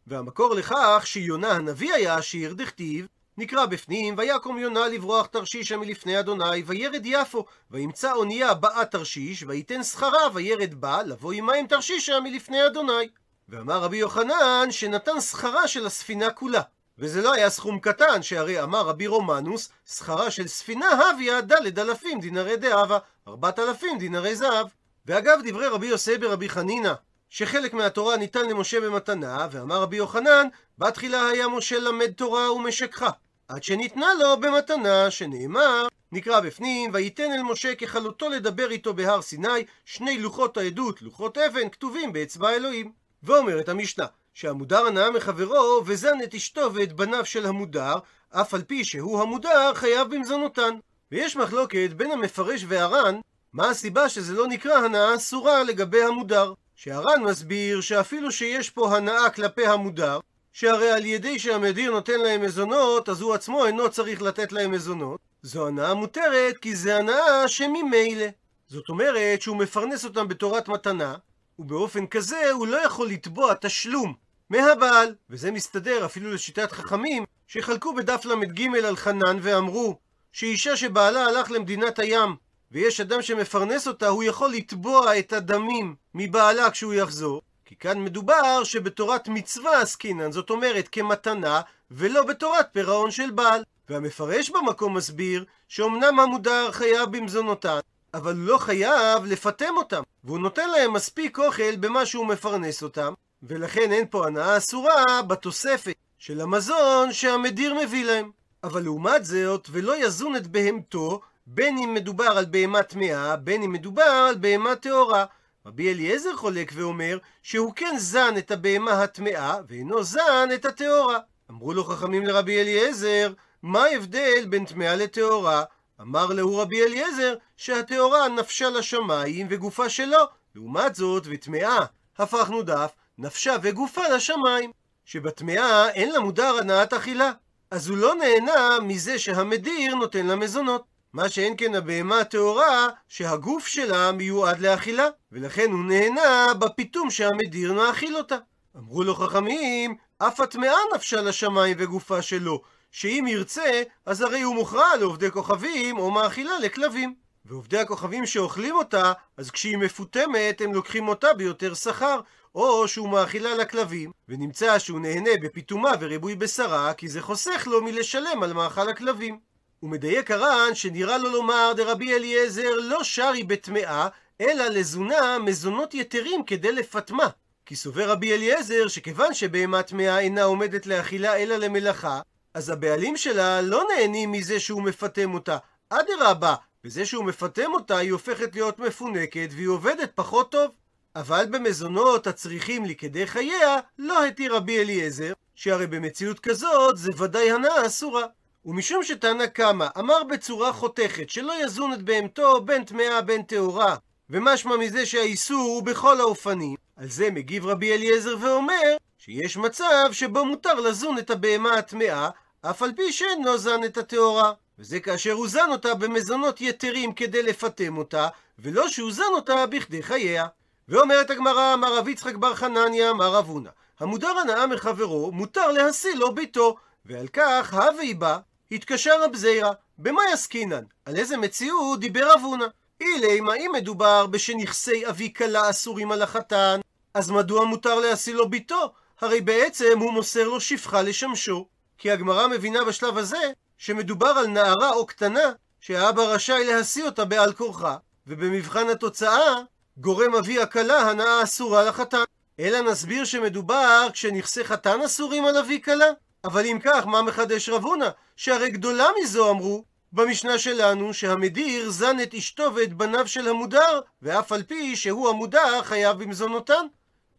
והמקור 0.07 0.55
לכך 0.55 1.01
שיונה 1.05 1.51
הנביא 1.51 1.93
היה 1.93 2.15
עשיר, 2.15 2.53
דכתיב, 2.53 3.07
נקרא 3.37 3.65
בפנים, 3.65 4.15
ויקום 4.17 4.57
יונה 4.57 4.87
לברוח 4.87 5.25
תרשישה 5.25 5.77
מלפני 5.77 6.19
אדוני, 6.19 6.63
וירד 6.65 7.05
יפו, 7.05 7.45
וימצא 7.71 8.11
אונייה 8.11 8.53
באה 8.53 8.85
תרשיש, 8.85 9.43
ויתן 9.43 9.83
שכרה, 9.83 10.29
וירד 10.33 10.73
בה, 10.73 11.03
לבוא 11.03 11.33
עמהם 11.33 11.67
תרשישה 11.67 12.19
מלפני 12.19 12.65
אדוני. 12.65 13.09
ואמר 13.49 13.79
רבי 13.79 13.97
יוחנן 13.97 14.67
שנתן 14.71 15.21
שכרה 15.21 15.67
של 15.67 15.85
הספינה 15.85 16.29
כולה. 16.29 16.61
וזה 16.99 17.21
לא 17.21 17.33
היה 17.33 17.49
סכום 17.49 17.79
קטן, 17.79 18.23
שהרי 18.23 18.63
אמר 18.63 18.81
רבי 18.81 19.07
רומנוס, 19.07 19.69
שכרה 19.85 20.31
של 20.31 20.47
ספינה 20.47 20.89
הביה 20.89 21.41
דלת 21.41 21.79
אלפים 21.79 22.19
דינרי 22.19 22.57
דאבה, 22.57 22.97
ארבעת 23.27 23.59
אלפים 23.59 23.97
דינרי 23.99 24.35
זהב. 24.35 24.67
ואגב 25.05 25.39
דברי 25.43 25.67
רבי 25.67 25.87
יוסי 25.87 26.17
ברבי 26.17 26.49
חנינא, 26.49 26.93
שחלק 27.29 27.74
מהתורה 27.74 28.17
ניתן 28.17 28.50
למשה 28.50 28.81
במתנה, 28.81 29.48
ואמר 29.51 29.81
רבי 29.81 29.98
יוחנן, 29.98 30.48
בתחילה 30.77 31.27
היה 31.27 31.48
משה 31.48 31.79
למד 31.79 32.12
תורה 32.12 32.51
ומשכחה, 32.53 33.10
עד 33.48 33.63
שניתנה 33.63 34.07
לו 34.19 34.38
במתנה, 34.38 35.12
שנאמר, 35.12 35.88
נקרא 36.12 36.39
בפנים, 36.39 36.89
וייתן 36.93 37.31
אל 37.31 37.43
משה 37.43 37.75
ככלותו 37.75 38.29
לדבר 38.29 38.72
איתו 38.72 38.93
בהר 38.93 39.22
סיני, 39.22 39.65
שני 39.86 40.17
לוחות 40.19 40.57
העדות, 40.57 41.01
לוחות 41.01 41.38
אבן, 41.38 41.69
כתובים 41.69 42.13
באצבע 42.13 42.50
אלוהים. 42.50 42.91
ואומרת 43.24 43.69
המשנה, 43.69 44.05
שהמודר 44.34 44.86
הנאה 44.86 45.12
מחברו, 45.12 45.84
וזן 45.86 46.22
את 46.24 46.36
אשתו 46.36 46.74
ואת 46.74 46.93
בניו 46.93 47.25
של 47.25 47.46
המודר, 47.46 47.96
אף 48.29 48.53
על 48.53 48.63
פי 48.63 48.84
שהוא 48.84 49.22
המודר 49.22 49.74
חייב 49.74 50.15
במזונותן. 50.15 50.75
ויש 51.12 51.36
מחלוקת 51.36 51.89
בין 51.96 52.12
המפרש 52.12 52.65
והר"ן, 52.67 53.19
מה 53.53 53.69
הסיבה 53.69 54.10
שזה 54.10 54.34
לא 54.34 54.48
נקרא 54.48 54.77
הנאה 54.77 55.15
אסורה 55.15 55.63
לגבי 55.63 56.03
המודר. 56.03 56.53
שהר"ן 56.77 57.24
מסביר 57.24 57.81
שאפילו 57.81 58.31
שיש 58.31 58.69
פה 58.69 58.98
הנאה 58.98 59.29
כלפי 59.29 59.65
המודר, 59.67 60.19
שהרי 60.53 60.91
על 60.91 61.05
ידי 61.05 61.39
שהמדיר 61.39 61.91
נותן 61.91 62.19
להם 62.19 62.41
מזונות, 62.41 63.10
אז 63.10 63.22
הוא 63.22 63.34
עצמו 63.34 63.65
אינו 63.65 63.91
צריך 63.91 64.22
לתת 64.22 64.51
להם 64.51 64.72
מזונות, 64.72 65.19
זו 65.41 65.67
הנאה 65.67 65.93
מותרת 65.93 66.57
כי 66.57 66.75
זה 66.75 66.98
הנאה 66.98 67.48
שממילא. 67.48 68.25
זאת 68.67 68.89
אומרת 68.89 69.41
שהוא 69.41 69.57
מפרנס 69.57 70.05
אותם 70.05 70.27
בתורת 70.27 70.67
מתנה, 70.67 71.15
ובאופן 71.60 72.07
כזה 72.07 72.51
הוא 72.51 72.67
לא 72.67 72.86
יכול 72.86 73.07
לתבוע 73.07 73.53
תשלום 73.62 74.13
מהבעל. 74.50 75.15
וזה 75.29 75.51
מסתדר 75.51 76.05
אפילו 76.05 76.34
לשיטת 76.34 76.72
חכמים, 76.72 77.24
שחלקו 77.48 77.96
בדף 77.96 78.25
ל"ג 78.25 78.75
על 78.84 78.96
חנן 78.96 79.39
ואמרו 79.41 80.00
שאישה 80.31 80.77
שבעלה 80.77 81.25
הלך 81.25 81.51
למדינת 81.51 82.00
הים 82.00 82.36
ויש 82.71 83.01
אדם 83.01 83.21
שמפרנס 83.21 83.88
אותה, 83.88 84.07
הוא 84.07 84.24
יכול 84.24 84.50
לתבוע 84.50 85.19
את 85.19 85.33
הדמים 85.33 85.95
מבעלה 86.13 86.71
כשהוא 86.71 86.93
יחזור. 86.93 87.41
כי 87.65 87.75
כאן 87.75 88.03
מדובר 88.03 88.63
שבתורת 88.63 89.27
מצווה 89.27 89.81
עסקינן, 89.81 90.31
זאת 90.31 90.50
אומרת 90.50 90.88
כמתנה, 90.91 91.62
ולא 91.91 92.24
בתורת 92.24 92.67
פירעון 92.71 93.12
של 93.12 93.31
בעל. 93.31 93.63
והמפרש 93.89 94.50
במקום 94.50 94.97
מסביר 94.97 95.45
שאומנם 95.67 96.19
המודר 96.19 96.71
חייב 96.71 97.17
במזונותן, 97.17 97.79
אבל 98.13 98.36
הוא 98.36 98.47
לא 98.47 98.57
חייב 98.57 99.25
לפטם 99.25 99.74
אותם, 99.77 100.01
והוא 100.24 100.39
נותן 100.39 100.69
להם 100.69 100.93
מספיק 100.93 101.39
אוכל 101.39 101.75
במה 101.75 102.05
שהוא 102.05 102.25
מפרנס 102.25 102.83
אותם, 102.83 103.13
ולכן 103.43 103.91
אין 103.91 104.05
פה 104.09 104.27
הנאה 104.27 104.57
אסורה 104.57 105.21
בתוספת 105.27 105.95
של 106.17 106.41
המזון 106.41 107.13
שהמדיר 107.13 107.74
מביא 107.74 108.05
להם. 108.05 108.31
אבל 108.63 108.83
לעומת 108.83 109.25
זאת, 109.25 109.67
ולא 109.71 110.05
יזון 110.05 110.36
את 110.36 110.47
בהמתו, 110.47 111.21
בין 111.50 111.77
אם 111.77 111.94
מדובר 111.94 112.38
על 112.38 112.46
בהמה 112.46 112.84
טמאה, 112.84 113.36
בין 113.36 113.63
אם 113.63 113.72
מדובר 113.72 114.25
על 114.30 114.36
בהמה 114.36 114.75
טהורה. 114.75 115.25
רבי 115.66 115.94
אליעזר 115.94 116.36
חולק 116.36 116.72
ואומר 116.75 117.18
שהוא 117.44 117.74
כן 117.75 117.96
זן 117.98 118.34
את 118.38 118.51
הבהמה 118.51 119.04
הטמאה, 119.04 119.58
ואינו 119.68 120.04
זן 120.04 120.50
את 120.54 120.66
הטהורה. 120.66 121.20
אמרו 121.50 121.74
לו 121.74 121.84
חכמים 121.84 122.25
לרבי 122.25 122.62
אליעזר, 122.62 123.34
מה 123.63 123.84
ההבדל 123.84 124.46
בין 124.50 124.66
טמאה 124.66 124.96
לטהורה? 124.96 125.63
אמר 126.01 126.25
להו 126.25 126.58
רבי 126.58 126.84
אליעזר 126.84 127.36
שהטהורה 127.58 128.30
נפשה 128.30 128.70
לשמיים 128.70 129.48
וגופה 129.50 129.89
שלו. 129.89 130.24
לעומת 130.56 130.96
זאת, 130.96 131.24
וטמאה, 131.30 131.86
הפכנו 132.18 132.62
דף, 132.62 132.92
נפשה 133.18 133.56
וגופה 133.62 134.08
לשמיים. 134.08 134.72
שבטמאה 135.06 135.89
אין 135.89 136.12
לה 136.12 136.20
מודר 136.20 136.58
הנאת 136.60 136.94
אכילה. 136.94 137.32
אז 137.72 137.89
הוא 137.89 137.98
לא 137.98 138.16
נהנה 138.16 138.80
מזה 138.82 139.20
שהמדיר 139.20 139.96
נותן 139.96 140.25
לה 140.25 140.36
מזונות. 140.36 140.97
מה 141.17 141.29
שאין 141.29 141.53
כן 141.57 141.75
הבהמה 141.75 142.19
הטהורה, 142.19 142.88
שהגוף 143.07 143.67
שלה 143.67 144.12
מיועד 144.12 144.59
לאכילה, 144.59 145.07
ולכן 145.31 145.71
הוא 145.71 145.86
נהנה 145.86 146.53
בפיתום 146.59 147.09
שהמדיר 147.09 147.74
מאכיל 147.74 148.17
אותה. 148.17 148.38
אמרו 148.77 149.03
לו 149.03 149.15
חכמים, 149.15 149.95
אף 150.17 150.39
הטמאה 150.39 150.75
נפשה 150.95 151.21
לשמיים 151.21 151.77
וגופה 151.79 152.21
שלו, 152.21 152.62
שאם 152.91 153.25
ירצה, 153.27 153.83
אז 154.05 154.21
הרי 154.21 154.41
הוא 154.41 154.55
מוכרע 154.55 154.95
לעובדי 155.00 155.31
כוכבים 155.31 155.97
או 155.97 156.12
מאכילה 156.12 156.59
לכלבים. 156.59 157.15
ועובדי 157.45 157.79
הכוכבים 157.79 158.25
שאוכלים 158.25 158.75
אותה, 158.75 159.13
אז 159.38 159.51
כשהיא 159.51 159.77
מפותמת 159.77 160.62
הם 160.62 160.74
לוקחים 160.74 161.07
אותה 161.07 161.33
ביותר 161.33 161.74
שכר, 161.74 162.19
או 162.55 162.88
שהוא 162.88 163.09
מאכילה 163.09 163.55
לכלבים, 163.55 164.12
ונמצא 164.29 164.79
שהוא 164.79 165.00
נהנה 165.00 165.29
בפיתומה 165.43 165.91
וריבוי 166.00 166.36
בשרה, 166.36 166.93
כי 166.93 167.09
זה 167.09 167.21
חוסך 167.21 167.67
לו 167.67 167.83
מלשלם 167.83 168.43
על 168.43 168.53
מאכל 168.53 168.89
הכלבים. 168.89 169.47
הוא 169.79 169.89
מדייק 169.89 170.31
הר"ן 170.31 170.75
שנראה 170.75 171.17
לו 171.17 171.29
לומר 171.29 171.74
דרבי 171.75 172.13
אליעזר 172.13 172.75
לא 172.75 173.03
שרי 173.03 173.43
בטמאה, 173.43 174.07
אלא 174.41 174.67
לזונה 174.67 175.39
מזונות 175.39 175.93
יתרים 175.93 176.43
כדי 176.43 176.72
לפטמה. 176.72 177.27
כי 177.65 177.75
סובר 177.75 178.10
רבי 178.10 178.34
אליעזר 178.34 178.88
שכיוון 178.88 179.34
שבהמה 179.34 179.84
טמאה 179.84 180.19
אינה 180.19 180.43
עומדת 180.43 180.86
לאכילה 180.86 181.36
אלא 181.36 181.55
למלאכה, 181.55 182.22
אז 182.53 182.69
הבעלים 182.69 183.17
שלה 183.17 183.62
לא 183.62 183.84
נהנים 183.89 184.31
מזה 184.31 184.60
שהוא 184.60 184.84
מפטם 184.84 185.34
אותה. 185.34 185.57
אדרבה, 185.89 186.55
בזה 186.84 187.05
שהוא 187.05 187.25
מפטם 187.25 187.74
אותה 187.74 187.98
היא 187.98 188.12
הופכת 188.12 188.55
להיות 188.55 188.79
מפונקת 188.79 189.50
והיא 189.51 189.67
עובדת 189.67 190.12
פחות 190.15 190.51
טוב. 190.51 190.72
אבל 191.15 191.46
במזונות 191.51 192.27
הצריכים 192.27 192.86
לי 192.86 192.96
כדי 192.96 193.27
חייה, 193.27 193.79
לא 194.00 194.25
התיר 194.25 194.55
רבי 194.55 194.79
אליעזר, 194.79 195.34
שהרי 195.55 195.88
במציאות 195.88 196.39
כזאת 196.39 196.98
זה 196.98 197.12
ודאי 197.17 197.51
הנאה 197.51 197.86
אסורה. 197.86 198.25
ומשום 198.67 199.03
שתנא 199.03 199.45
קמא 199.45 199.88
אמר 200.00 200.24
בצורה 200.24 200.74
חותכת 200.74 201.29
שלא 201.29 201.63
יזון 201.63 201.93
את 201.93 202.01
בהמתו 202.01 202.62
בין 202.62 202.83
טמאה 202.83 203.21
בין 203.21 203.43
טהורה, 203.43 203.95
ומשמע 204.29 204.77
מזה 204.77 205.05
שהאיסור 205.05 205.62
הוא 205.62 205.83
בכל 205.83 206.19
האופנים, 206.19 206.75
על 206.97 207.09
זה 207.09 207.31
מגיב 207.31 207.65
רבי 207.65 207.93
אליעזר 207.93 208.36
ואומר 208.39 208.97
שיש 209.17 209.57
מצב 209.57 210.09
שבו 210.12 210.45
מותר 210.45 210.74
לזון 210.74 211.17
את 211.17 211.29
הבהמה 211.29 211.74
הטמאה, 211.74 212.29
אף 212.62 212.81
על 212.81 212.91
פי 212.95 213.12
שאינו 213.12 213.57
זן 213.57 213.83
את 213.83 213.97
הטהורה. 213.97 214.53
וזה 214.79 215.00
כאשר 215.00 215.31
הוא 215.31 215.47
זן 215.47 215.71
אותה 215.71 215.93
במזונות 215.93 216.62
יתרים 216.62 217.13
כדי 217.13 217.43
לפטם 217.43 217.97
אותה, 217.97 218.27
ולא 218.59 218.89
שהוא 218.89 219.12
זן 219.12 219.31
אותה 219.31 219.65
בכדי 219.65 220.03
חייה. 220.03 220.47
ואומרת 220.88 221.29
הגמרא, 221.29 221.74
אמר 221.74 221.97
רב 221.97 222.07
יצחק 222.07 222.36
בר 222.36 222.55
חנניה, 222.55 223.09
אמר 223.09 223.33
רב 223.33 223.47
הונא, 223.47 223.69
המודר 224.00 224.38
הנאה 224.41 224.67
מחברו, 224.67 225.31
מותר 225.31 225.71
להשיא 225.71 226.15
לו 226.15 226.36
ביתו, 226.36 226.75
ועל 227.05 227.27
כך 227.27 227.74
הווי 227.74 228.13
בא, 228.13 228.38
התקשר 228.71 229.24
רב 229.24 229.36
זיירא, 229.36 229.71
במה 229.97 230.21
יסקינן? 230.33 230.83
על 231.05 231.15
איזה 231.15 231.38
מציאות 231.38 232.00
דיבר 232.00 232.31
רב 232.33 232.41
הונא? 232.43 232.65
אילי, 233.01 233.41
מה 233.41 233.55
אם 233.55 233.71
מדובר 233.74 234.27
בשנכסי 234.27 235.09
אבי 235.09 235.33
כלה 235.33 235.69
אסורים 235.69 236.12
על 236.12 236.21
החתן, 236.21 236.79
אז 237.13 237.31
מדוע 237.31 237.65
מותר 237.65 238.00
להשיא 238.00 238.33
לו 238.33 238.50
ביתו? 238.50 238.93
הרי 239.21 239.41
בעצם 239.41 240.00
הוא 240.00 240.13
מוסר 240.13 240.47
לו 240.47 240.62
שפחה 240.62 241.01
לשמשו. 241.01 241.67
כי 241.97 242.12
הגמרא 242.12 242.47
מבינה 242.47 242.83
בשלב 242.83 243.17
הזה 243.17 243.51
שמדובר 243.77 244.27
על 244.27 244.47
נערה 244.47 244.91
או 244.91 245.05
קטנה 245.05 245.51
שהאבא 245.81 246.21
רשאי 246.21 246.63
להשיא 246.65 247.05
אותה 247.05 247.25
בעל 247.25 247.53
כורחה, 247.53 247.97
ובמבחן 248.27 248.89
התוצאה 248.89 249.55
גורם 249.97 250.36
אבי 250.36 250.62
הכלה 250.62 251.09
הנאה 251.09 251.43
אסורה 251.43 251.83
לחתן. 251.83 252.24
אלא 252.59 252.81
נסביר 252.81 253.25
שמדובר 253.25 254.07
כשנכסי 254.13 254.63
חתן 254.63 255.01
אסורים 255.01 255.45
על 255.45 255.57
אבי 255.57 255.81
כלה. 255.81 256.05
אבל 256.48 256.66
אם 256.66 256.80
כך, 256.84 257.06
מה 257.08 257.22
מחדש 257.22 257.70
רב 257.70 257.84
הונא? 257.84 258.10
שהרי 258.36 258.70
גדולה 258.70 259.08
מזו 259.22 259.50
אמרו 259.50 259.84
במשנה 260.13 260.60
שלנו 260.60 261.13
שהמדיר 261.13 261.89
זן 261.89 262.20
את 262.20 262.34
אשתו 262.34 262.75
ואת 262.75 262.94
בניו 262.94 263.27
של 263.27 263.48
המודר, 263.48 264.00
ואף 264.22 264.51
על 264.51 264.63
פי 264.63 264.96
שהוא 264.96 265.30
המודר 265.30 265.84
חייב 265.84 266.24
במזונותן. 266.24 266.86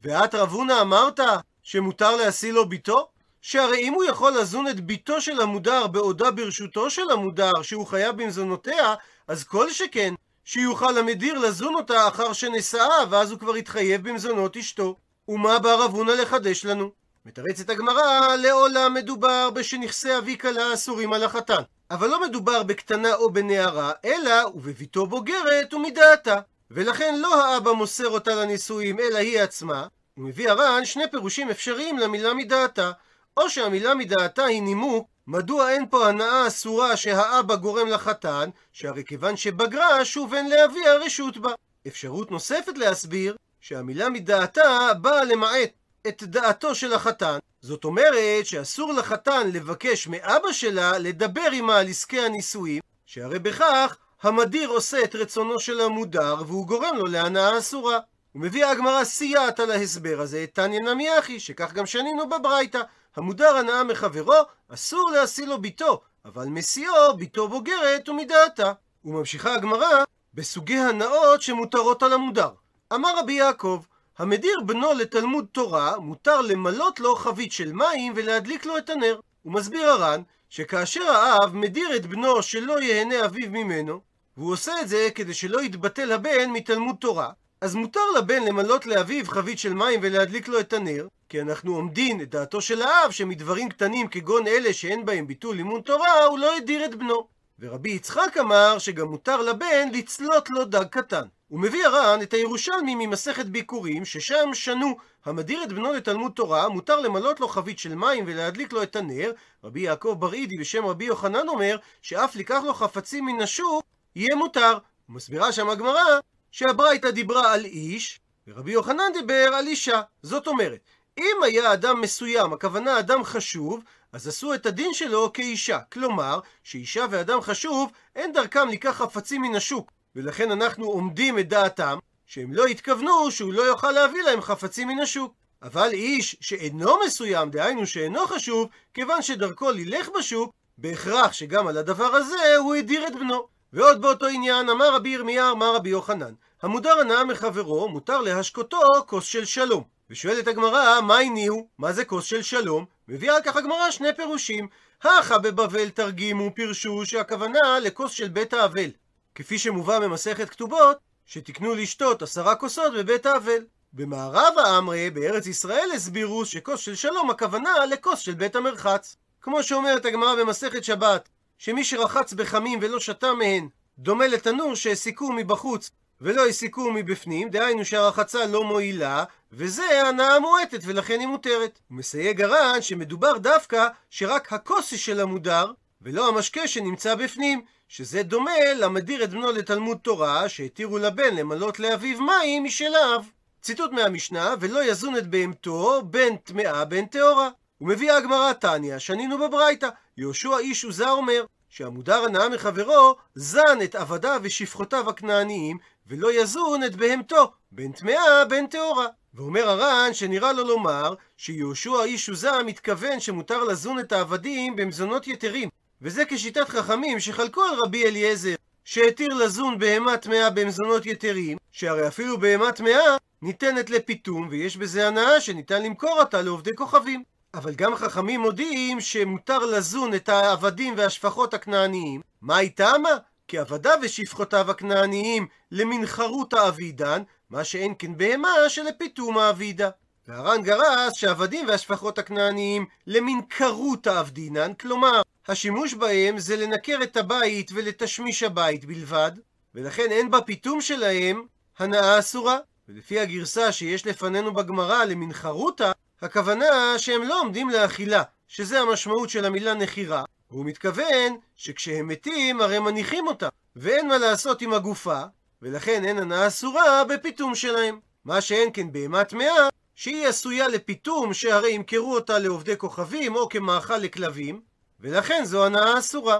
ואת 0.03 0.35
רב 0.35 0.53
הונא 0.53 0.81
אמרת 0.81 1.21
שמותר 1.63 2.17
להשיא 2.17 2.53
לו 2.53 2.69
ביתו? 2.69 3.09
שהרי 3.41 3.79
אם 3.79 3.93
הוא 3.93 4.05
יכול 4.05 4.33
לזון 4.33 4.69
את 4.69 4.81
ביתו 4.81 5.21
של 5.21 5.41
המודר 5.41 5.87
בעודה 5.87 6.31
ברשותו 6.31 6.91
של 6.91 7.11
המודר 7.11 7.63
שהוא 7.63 7.87
חייב 7.87 8.23
במזונותיה, 8.23 8.95
אז 9.29 9.45
כל 9.45 9.71
שכן 9.71 10.15
שיוכל 10.45 10.99
המדיר 10.99 11.39
לזון 11.39 11.75
אותה 11.75 12.09
אחר 12.09 12.33
שנשאה, 12.33 13.11
ואז 13.11 13.31
הוא 13.31 13.39
כבר 13.39 13.57
יתחייב 13.57 14.09
במזונות 14.09 14.57
אשתו. 14.57 14.97
ומה 15.29 15.59
בא 15.59 15.75
רב 15.75 15.95
הונא 15.95 16.11
לחדש 16.11 16.65
לנו? 16.65 16.91
מתרצת 17.29 17.71
הגמרא, 17.71 18.37
לעולם 18.37 18.95
מדובר 18.95 19.51
בשנכסי 19.51 20.19
אבי 20.19 20.39
כלה 20.39 20.75
אסורים 20.75 21.13
על 21.13 21.25
החתן. 21.25 21.63
אבל 21.91 22.09
לא 22.09 22.23
מדובר 22.29 22.63
בקטנה 22.63 23.15
או 23.15 23.31
בנערה, 23.31 23.93
אלא 24.05 24.47
ובביתו 24.55 25.07
בוגרת 25.07 25.75
ומדעתה. 25.75 26.41
ולכן 26.71 27.15
לא 27.19 27.45
האבא 27.45 27.73
מוסר 27.73 28.09
אותה 28.09 28.35
לנישואים, 28.35 29.01
אלא 29.01 29.19
היא 29.19 29.41
עצמה. 29.41 29.87
הוא 30.15 30.25
מביא 30.25 30.51
הר"ן 30.51 30.85
שני 30.85 31.05
פירושים 31.11 31.51
אפשריים 31.51 31.99
למילה 31.99 32.35
מדעתה. 32.35 32.91
או 33.37 33.51
שהמילה 33.51 33.95
מדעתה 33.95 34.45
היא 34.45 34.63
נימוק 34.63 35.09
מדוע 35.27 35.71
אין 35.71 35.87
פה 35.91 36.09
הנאה 36.09 36.47
אסורה 36.47 36.97
שהאבא 36.97 37.57
גורם 37.57 37.89
לחתן, 37.89 38.51
שהרי 38.73 39.05
כיוון 39.05 39.37
שבגרה 39.37 40.05
שוב 40.05 40.35
אין 40.35 40.51
לאבי 40.51 40.89
הרשות 40.89 41.39
בה. 41.39 41.51
אפשרות 41.87 42.31
נוספת 42.31 42.79
להסביר 42.79 43.37
שהמילה 43.61 44.09
מדעתה 44.09 44.91
באה 45.01 45.25
למעט 45.25 45.71
את 46.07 46.23
דעתו 46.23 46.75
של 46.75 46.93
החתן. 46.93 47.39
זאת 47.61 47.85
אומרת 47.85 48.47
שאסור 48.47 48.93
לחתן 48.93 49.51
לבקש 49.53 50.07
מאבא 50.07 50.53
שלה 50.53 50.99
לדבר 50.99 51.49
עמה 51.53 51.77
על 51.79 51.89
עסקי 51.89 52.21
הנישואים, 52.21 52.83
שהרי 53.07 53.39
בכך 53.39 53.97
המדיר 54.23 54.69
עושה 54.69 55.05
את 55.05 55.15
רצונו 55.15 55.61
של 55.61 55.81
המודר 55.81 56.35
והוא 56.47 56.67
גורם 56.67 56.97
לו 56.97 57.07
להנאה 57.07 57.59
אסורה. 57.59 57.99
ומביאה 58.35 58.71
הגמרא 58.71 59.05
סייעת 59.05 59.61
על 59.61 59.71
ההסבר 59.71 60.21
הזה 60.21 60.45
את 60.45 60.55
תניא 60.55 60.81
נמי 60.81 61.19
אחי, 61.19 61.41
שכך 61.41 61.73
גם 61.73 61.87
שנינו 61.87 62.29
בברייתא. 62.29 62.81
המודר 63.17 63.57
הנאה 63.57 63.85
מחברו, 63.85 64.35
אסור 64.69 65.11
להשיא 65.11 65.47
לו 65.47 65.61
ביתו, 65.61 66.01
אבל 66.25 66.45
משיאו 66.45 67.17
ביתו 67.17 67.49
בוגרת 67.49 68.09
ומדעתה. 68.09 68.73
וממשיכה 69.05 69.55
הגמרא 69.55 70.05
בסוגי 70.35 70.79
הנאות 70.79 71.43
שמותרות 71.43 72.03
על 72.03 72.13
המודר. 72.13 72.51
אמר 72.95 73.19
רבי 73.19 73.33
יעקב, 73.33 73.83
המדיר 74.19 74.61
בנו 74.67 74.93
לתלמוד 74.93 75.47
תורה, 75.53 75.99
מותר 75.99 76.41
למלות 76.41 77.01
לו 77.01 77.17
חבית 77.17 77.53
של 77.53 77.73
מים 77.73 78.13
ולהדליק 78.17 78.67
לו 78.67 78.79
את 78.79 78.91
הנר. 78.91 79.21
הוא 79.43 79.53
מסביר 79.53 79.91
הר"ן, 79.91 80.23
שכאשר 80.49 81.03
האב 81.03 81.55
מדיר 81.57 81.97
את 81.97 82.07
בנו 82.07 82.43
שלא 82.43 82.83
ייהנה 82.83 83.25
אביו 83.25 83.51
ממנו, 83.51 84.01
והוא 84.37 84.53
עושה 84.53 84.81
את 84.81 84.89
זה 84.89 85.09
כדי 85.15 85.35
שלא 85.35 85.63
יתבטל 85.63 86.13
הבן 86.13 86.51
מתלמוד 86.51 86.97
תורה, 87.01 87.31
אז 87.61 87.75
מותר 87.75 88.01
לבן 88.19 88.43
למלות 88.43 88.87
לאביו 88.87 89.25
חבית 89.27 89.59
של 89.59 89.75
מים 89.75 90.01
ולהדליק 90.03 90.49
לו 90.49 90.61
את 90.61 90.73
הנר, 90.73 91.07
כי 91.29 91.41
אנחנו 91.41 91.75
עומדים 91.75 92.21
את 92.21 92.31
דעתו 92.31 92.61
של 92.61 92.83
האב 92.83 93.11
שמדברים 93.11 93.69
קטנים 93.69 94.09
כגון 94.09 94.47
אלה 94.47 94.73
שאין 94.73 95.05
בהם 95.05 95.27
ביטול 95.27 95.57
לימוד 95.57 95.83
תורה, 95.83 96.25
הוא 96.25 96.39
לא 96.39 96.57
הדיר 96.57 96.85
את 96.85 96.95
בנו. 96.95 97.38
ורבי 97.61 97.91
יצחק 97.91 98.37
אמר 98.41 98.79
שגם 98.79 99.09
מותר 99.09 99.43
לבן 99.43 99.89
לצלות 99.93 100.51
לו 100.51 100.65
דג 100.65 100.85
קטן. 100.85 101.27
הוא 101.49 101.61
מביא 101.61 101.87
הר"ן 101.87 102.23
את 102.23 102.33
הירושלמי 102.33 102.95
ממסכת 102.95 103.47
ביקורים, 103.47 104.05
ששם 104.05 104.49
שנו 104.55 104.97
המדיר 105.25 105.65
את 105.65 105.73
בנו 105.73 105.93
לתלמוד 105.93 106.33
תורה, 106.33 106.69
מותר 106.69 107.01
למלות 107.01 107.41
לו 107.41 107.49
חבית 107.49 107.79
של 107.79 107.95
מים 107.95 108.25
ולהדליק 108.27 108.73
לו 108.73 108.83
את 108.83 108.97
הנר. 108.97 109.33
רבי 109.65 109.81
יעקב 109.81 110.17
בראידי 110.19 110.59
בשם 110.59 110.87
רבי 110.87 111.05
יוחנן 111.05 111.49
אומר, 111.49 111.77
שאף 112.03 112.37
לקח 112.37 112.61
לו 112.65 112.75
חפצים 112.75 113.27
מן 113.27 113.41
השוק, 113.41 113.85
יהיה 114.17 114.37
מותר. 114.37 114.79
ומסבירה 115.09 115.53
שם 115.53 115.69
הגמרא, 115.69 116.21
שהברייתא 116.53 117.11
דיברה 117.11 117.55
על 117.55 117.65
איש, 117.65 118.21
ורבי 118.49 118.73
יוחנן 118.73 119.13
דיבר 119.13 119.51
על 119.55 119.67
אישה. 119.67 120.01
זאת 120.23 120.47
אומרת, 120.47 120.81
אם 121.19 121.43
היה 121.43 121.73
אדם 121.73 122.01
מסוים, 122.01 122.53
הכוונה 122.53 122.99
אדם 122.99 123.25
חשוב, 123.25 123.85
אז 124.13 124.29
עשו 124.29 124.55
את 124.55 124.67
הדין 124.67 124.95
שלו 124.95 125.33
כאישה. 125.33 125.79
כלומר, 125.93 126.41
שאישה 126.65 127.07
ואדם 127.11 127.41
חשוב, 127.41 127.93
אין 128.17 128.33
דרכם 128.33 128.69
לקח 128.69 128.91
חפצים 128.91 129.43
מן 129.43 129.55
השוק. 129.55 129.93
ולכן 130.17 130.51
אנחנו 130.51 130.87
עומדים 130.87 131.39
את 131.39 131.49
דעתם, 131.49 131.99
שהם 132.27 132.53
לא 132.53 132.67
התכוונו 132.67 133.31
שהוא 133.31 133.53
לא 133.53 133.63
יוכל 133.63 133.93
להביא 133.93 134.23
להם 134.23 134.41
חפצים 134.41 134.89
מן 134.89 134.99
השוק. 134.99 135.35
אבל 135.63 135.89
איש 135.93 136.37
שאינו 136.41 136.97
מסוים, 137.07 137.51
דהיינו 137.51 137.87
שאינו 137.87 138.27
חשוב, 138.27 138.69
כיוון 138.95 139.23
שדרכו 139.23 139.71
לילך 139.71 140.09
בשוק, 140.19 140.53
בהכרח 140.79 141.33
שגם 141.33 141.67
על 141.67 141.79
הדבר 141.79 142.15
הזה 142.15 142.57
הוא 142.59 142.75
הדיר 142.75 143.07
את 143.07 143.15
בנו. 143.15 143.47
ועוד 143.73 144.03
באותו 144.03 144.27
עניין, 144.27 144.69
אמר 144.69 144.95
רבי 144.95 145.09
ירמיה, 145.09 145.51
אמר 145.51 145.75
רבי 145.75 145.91
יוחנן, 145.91 146.33
המודר 146.63 147.01
הנאה 147.01 147.25
מחברו, 147.25 147.89
מותר 147.89 148.21
להשקותו 148.21 148.81
כוס 149.07 149.25
של 149.25 149.45
שלום. 149.45 149.83
ושואלת 150.11 150.49
הגמרא, 150.49 151.01
מה 151.01 151.19
הניעו? 151.19 151.69
מה 151.79 151.93
זה 151.93 152.05
כוס 152.05 152.25
של 152.25 152.43
שלום? 152.43 152.85
מביאה 153.09 153.37
על 153.37 153.43
כך 153.43 153.57
הגמרא 153.57 153.91
שני 153.91 154.09
פירושים. 154.17 154.69
הכה 155.03 155.39
בבבל 155.39 155.91
תרגימו 155.91 156.55
פירשו 156.55 157.07
שהכוונה 157.07 157.79
לכוס 157.79 158.13
של 158.13 158.29
בית 158.29 158.53
האבל. 158.53 158.91
כפי 159.35 159.59
שמובא 159.59 159.99
במסכת 159.99 160.51
כתובות, 160.51 160.99
שתקנו 161.27 161.75
לשתות 161.75 162.23
עשרה 162.23 162.55
כוסות 162.55 162.93
בבית 162.95 163.27
האבל. 163.27 163.65
במערב 163.93 164.55
האמרי, 164.59 165.11
בארץ 165.11 165.47
ישראל, 165.47 165.89
הסבירו 165.95 166.45
שכוס 166.45 166.81
של 166.81 166.95
שלום 166.95 167.31
הכוונה 167.31 167.87
לכוס 167.91 168.19
של 168.19 168.35
בית 168.35 168.57
המרחץ. 168.57 169.17
כמו 169.41 169.63
שאומרת 169.63 170.05
הגמרא 170.05 170.35
במסכת 170.35 170.85
שבת, 170.85 171.29
שמי 171.59 171.85
שרחץ 171.85 172.33
בחמים 172.33 172.79
ולא 172.83 173.01
שתה 173.01 173.33
מהן, 173.33 173.69
דומה 173.99 174.27
לתנור 174.27 174.75
שהעסיקו 174.75 175.33
מבחוץ 175.33 175.91
ולא 176.21 176.45
העסיקו 176.45 176.93
מבפנים, 176.93 177.51
דהיינו 177.51 177.85
שהרחצה 177.85 178.47
לא 178.47 178.65
מועילה, 178.65 179.25
וזה 179.53 180.09
הנאה 180.09 180.41
מועטת 180.41 180.81
ולכן 180.85 181.21
היא 181.21 181.29
מותרת. 181.29 181.79
הוא 181.89 181.99
מסייג 181.99 182.43
הר"ן 182.43 182.83
שמדובר 182.83 183.39
דווקא 183.39 183.87
שרק 184.11 184.53
הכוס 184.53 184.95
של 184.95 185.21
המודר, 185.21 185.73
ולא 186.03 186.29
המשקה 186.29 186.69
שנמצא 186.69 187.15
בפנים, 187.15 187.63
שזה 187.89 188.23
דומה 188.23 188.75
למדיר 188.77 189.25
את 189.25 189.31
בנו 189.31 189.53
לתלמוד 189.53 189.99
תורה, 190.03 190.49
שהתירו 190.49 190.99
לבן 190.99 191.35
למלות 191.37 191.79
לאביו 191.79 192.21
מים 192.21 192.65
משלב. 192.65 193.31
ציטוט 193.63 193.93
מהמשנה, 193.93 194.55
ולא 194.61 194.85
יזון 194.85 195.17
את 195.17 195.27
בהמתו 195.27 196.03
בין 196.03 196.37
טמאה 196.37 196.85
בין 196.85 197.07
טהורה. 197.07 197.49
ומביאה 197.81 198.17
הגמרא 198.17 198.53
תניא, 198.53 198.99
שנינו 198.99 199.39
בברייתא, 199.39 199.89
יהושע 200.17 200.59
איש 200.59 200.85
עוזה 200.85 201.11
אומר, 201.11 201.45
שהמודר 201.69 202.25
הנאה 202.25 202.49
מחברו, 202.49 203.17
זן 203.35 203.79
את 203.85 203.95
עבדיו 203.95 204.41
ושפחותיו 204.43 205.11
הכנעניים, 205.11 205.79
ולא 206.09 206.33
יזון 206.33 206.85
את 206.85 206.97
בהמתו, 206.97 207.53
בין 207.73 207.93
טמאה 207.93 208.45
בין 208.45 208.67
טהורה. 208.67 209.07
ואומר 209.35 209.69
הר"ן 209.69 210.15
שנראה 210.15 210.53
לו 210.53 210.65
לומר 210.65 211.15
שיהושע 211.37 212.03
איש 212.05 212.29
עוזה 212.29 212.63
מתכוון 212.67 213.21
שמותר 213.21 213.65
לזון 213.65 213.99
את 213.99 214.13
העבדים 214.13 214.77
במזונות 214.77 215.27
יתרים, 215.27 215.69
וזה 216.03 216.25
כשיטת 216.25 216.69
חכמים 216.69 217.21
שחלקו 217.21 217.63
על 217.63 217.75
רבי 217.85 218.07
אליעזר, 218.07 218.55
שהתיר 218.85 219.35
לזון 219.35 219.79
בהמה 219.79 220.17
טמאה 220.17 220.51
במזונות 220.51 221.07
יתרים, 221.07 221.59
שהרי 221.73 222.09
אפילו 222.09 222.39
בהמה 222.39 222.73
טמאה 222.73 223.17
ניתנת 223.43 223.91
לפיתום, 223.91 224.49
ויש 224.51 224.77
בזה 224.77 225.09
הנאה 225.09 225.41
שניתן 225.41 225.83
למכור 225.83 226.21
אותה 226.21 226.43
לעובדי 226.43 226.75
כוכבים. 226.75 227.23
אבל 227.55 227.75
גם 227.75 227.95
חכמים 227.95 228.41
מודיעים 228.41 229.01
שמותר 229.01 229.59
לזון 229.59 230.15
את 230.15 230.29
העבדים 230.29 230.95
והשפחות 230.97 231.55
הכנעניים. 231.55 232.21
מה 232.43 232.57
היא 232.57 232.71
טעמה? 232.75 233.17
כי 233.49 233.59
עבדיו 233.59 233.99
ושפחותיו 234.03 234.71
הכנעניים 234.71 235.47
למנחרותא 235.71 236.69
אבידן, 236.69 237.23
מה 237.51 237.65
שאין 237.65 237.95
כן 237.99 238.17
בהמה 238.17 238.49
שלפיתום 238.69 239.39
האבידה. 239.39 239.91
והר"ן 240.29 240.63
גרס 240.63 241.15
שהעבדים 241.15 241.69
והשפחות 241.69 242.19
הכנעניים 242.19 242.87
למנכרותא 243.07 244.21
אבדינן, 244.21 244.75
כלומר, 244.75 245.23
השימוש 245.49 245.95
בהם 245.95 246.39
זה 246.39 246.57
לנקר 246.57 246.99
את 247.03 247.17
הבית 247.17 247.71
ולתשמיש 247.75 248.43
הבית 248.43 248.85
בלבד, 248.85 249.33
ולכן 249.75 250.11
אין 250.11 250.31
בפיתום 250.31 250.81
שלהם 250.81 251.47
הנאה 251.79 252.19
אסורה. 252.19 252.59
ולפי 252.89 253.21
הגרסה 253.21 253.73
שיש 253.73 254.07
לפנינו 254.07 254.55
בגמרא 254.55 255.05
למנחרותא, 255.05 255.93
הכוונה 256.23 256.99
שהם 256.99 257.23
לא 257.23 257.41
עומדים 257.41 257.71
לאכילה, 257.71 258.23
שזה 258.49 258.81
המשמעות 258.81 259.31
של 259.31 259.45
המילה 259.45 259.75
נחירה. 259.75 260.25
והוא 260.51 260.65
מתכוון 260.65 261.37
שכשהם 261.57 262.09
מתים 262.09 262.61
הרי 262.61 262.79
מניחים 262.79 263.27
אותם, 263.27 263.49
ואין 263.77 264.09
מה 264.09 264.19
לעשות 264.19 264.63
עם 264.63 264.73
הגופה, 264.73 265.23
ולכן 265.63 266.05
אין 266.05 266.19
הנאה 266.19 266.47
אסורה 266.47 267.05
בפיתום 267.05 267.55
שלהם. 267.55 268.01
מה 268.25 268.41
שאין 268.41 268.71
כן 268.73 268.93
בהמה 268.93 269.25
טמאה, 269.25 269.69
שהיא 269.95 270.27
עשויה 270.27 270.69
לפיתום 270.69 271.35
שהרי 271.35 271.71
ימכרו 271.71 272.15
אותה 272.15 272.39
לעובדי 272.39 272.77
כוכבים 272.77 273.37
או 273.37 273.49
כמאכל 273.49 273.97
לכלבים, 273.97 274.61
ולכן 275.01 275.45
זו 275.45 275.67
הנאה 275.67 275.99
אסורה. 275.99 276.39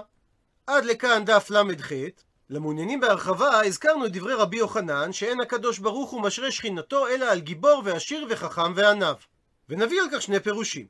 עד 0.67 0.85
לכאן 0.85 1.25
דף 1.25 1.49
ל"ח. 1.49 1.91
למעוניינים 2.49 2.99
בהרחבה 2.99 3.65
הזכרנו 3.65 4.05
את 4.05 4.11
דברי 4.11 4.33
רבי 4.33 4.57
יוחנן 4.57 5.13
שאין 5.13 5.41
הקדוש 5.41 5.79
ברוך 5.79 6.11
הוא 6.11 6.21
משרה 6.21 6.51
שכינתו 6.51 7.07
אלא 7.07 7.25
על 7.25 7.39
גיבור 7.39 7.81
ועשיר 7.85 8.27
וחכם 8.29 8.73
ועניו. 8.75 9.15
ונביא 9.69 10.01
על 10.01 10.07
כך 10.11 10.21
שני 10.21 10.39
פירושים. 10.39 10.85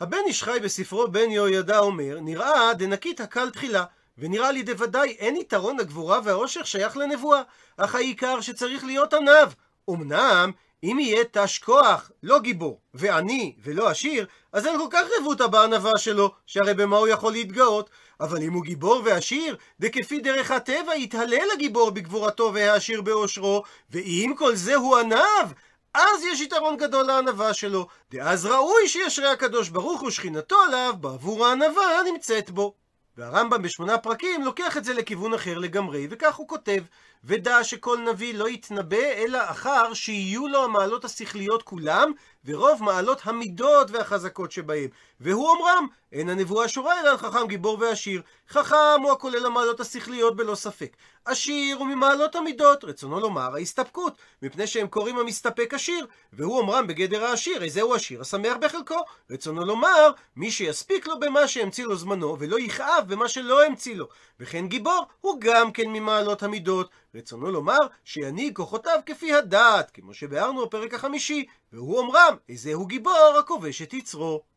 הבן 0.00 0.18
איש 0.26 0.42
חי 0.42 0.58
בספרו 0.62 1.08
בן 1.08 1.30
יהוידע 1.30 1.78
אומר, 1.78 2.18
נראה 2.20 2.74
דנקית 2.74 3.20
הקל 3.20 3.50
תחילה, 3.50 3.84
ונראה 4.18 4.52
לי 4.52 4.62
דוודאי 4.62 5.16
אין 5.18 5.36
יתרון 5.36 5.80
הגבורה 5.80 6.20
והעושר 6.24 6.64
שייך 6.64 6.96
לנבואה, 6.96 7.42
אך 7.76 7.94
העיקר 7.94 8.40
שצריך 8.40 8.84
להיות 8.84 9.14
עניו. 9.14 9.50
אמנם, 9.90 10.50
אם 10.84 10.98
יהיה 11.00 11.24
תש 11.32 11.58
כוח, 11.58 12.10
לא 12.22 12.40
גיבור, 12.40 12.80
ועני 12.94 13.54
ולא 13.62 13.88
עשיר, 13.88 14.26
אז 14.52 14.66
אין 14.66 14.78
כל 14.78 14.88
כך 14.90 15.06
רבותא 15.20 15.46
בענווה 15.46 15.98
שלו, 15.98 16.30
שהרי 16.46 16.74
במה 16.74 16.96
הוא 16.96 17.08
יכול 17.08 17.32
להתגאות. 17.32 17.90
אבל 18.20 18.42
אם 18.42 18.52
הוא 18.52 18.64
גיבור 18.64 19.02
ועשיר, 19.04 19.56
דכפי 19.80 20.18
דרך 20.18 20.50
הטבע 20.50 20.94
יתהלל 20.94 21.48
הגיבור 21.52 21.90
בגבורתו 21.90 22.50
והעשיר 22.54 23.02
בעושרו, 23.02 23.62
ואם 23.90 24.32
כל 24.36 24.54
זה 24.54 24.74
הוא 24.74 24.98
עניו, 24.98 25.48
אז 25.94 26.24
יש 26.24 26.40
יתרון 26.40 26.76
גדול 26.76 27.06
לענווה 27.06 27.54
שלו, 27.54 27.86
דאז 28.10 28.46
ראוי 28.46 28.88
שישרה 28.88 29.32
הקדוש 29.32 29.68
ברוך 29.68 30.00
הוא 30.00 30.10
שכינתו 30.10 30.56
עליו, 30.66 30.94
בעבור 31.00 31.46
הענווה 31.46 31.98
הנמצאת 31.98 32.50
בו. 32.50 32.74
והרמב"ם 33.16 33.62
בשמונה 33.62 33.98
פרקים 33.98 34.42
לוקח 34.42 34.76
את 34.76 34.84
זה 34.84 34.94
לכיוון 34.94 35.34
אחר 35.34 35.58
לגמרי, 35.58 36.06
וכך 36.10 36.34
הוא 36.34 36.48
כותב: 36.48 36.82
ודע 37.26 37.64
שכל 37.64 37.98
נביא 37.98 38.34
לא 38.34 38.48
יתנבא 38.48 39.12
אלא 39.16 39.38
אחר 39.50 39.94
שיהיו 39.94 40.48
לו 40.48 40.64
המעלות 40.64 41.04
השכליות 41.04 41.62
כולם, 41.62 42.12
ורוב 42.44 42.82
מעלות 42.82 43.20
המידות 43.24 43.90
והחזקות 43.90 44.52
שבהם. 44.52 44.88
והוא 45.20 45.48
אומרם, 45.48 45.86
אין 46.12 46.28
הנבואה 46.28 46.68
שורה 46.68 47.00
אלא 47.00 47.10
על 47.10 47.16
חכם 47.16 47.46
גיבור 47.48 47.78
ועשיר. 47.80 48.22
חכם 48.48 49.00
הוא 49.02 49.12
הכולל 49.12 49.46
המעלות 49.46 49.80
השכליות 49.80 50.36
בלא 50.36 50.54
ספק. 50.54 50.96
עשיר 51.24 51.76
הוא 51.76 51.86
ממעלות 51.86 52.36
המידות, 52.36 52.84
רצונו 52.84 53.20
לומר 53.20 53.54
ההסתפקות, 53.54 54.16
מפני 54.42 54.66
שהם 54.66 54.86
קוראים 54.86 55.18
המסתפק 55.18 55.74
עשיר, 55.74 56.06
והוא 56.32 56.58
אומרם 56.58 56.86
בגדר 56.86 57.24
העשיר, 57.24 57.62
איזהו 57.62 57.94
עשיר 57.94 58.20
השמח 58.20 58.56
בחלקו. 58.60 58.98
רצונו 59.30 59.64
לומר, 59.64 60.10
מי 60.36 60.50
שיספיק 60.50 61.06
לו 61.06 61.20
במה 61.20 61.48
שהמציא 61.48 61.84
לו 61.84 61.96
זמנו, 61.96 62.36
ולא 62.38 62.60
יכאב 62.60 63.04
במה 63.08 63.28
שלא 63.28 63.64
המציא 63.64 63.96
לו. 63.96 64.08
וכן 64.40 64.66
גיבור 64.68 65.06
הוא 65.20 65.36
גם 65.40 65.72
כן 65.72 65.88
ממעלות 65.88 66.42
המידות. 66.42 66.90
רצונו 67.14 67.50
לומר 67.50 67.78
שינהיג 68.04 68.56
כוחותיו 68.56 69.00
כפי 69.06 69.34
הדעת, 69.34 69.90
כמו 69.90 70.14
שביארנו 70.14 70.66
בפרק 70.66 70.94
החמישי, 70.94 71.46
והוא 71.72 71.98
אומרם, 71.98 72.36
איזהו 72.48 72.86
גיבור 72.86 73.36
הכובש 73.40 73.82
את 73.82 73.94
יצרו. 73.94 74.53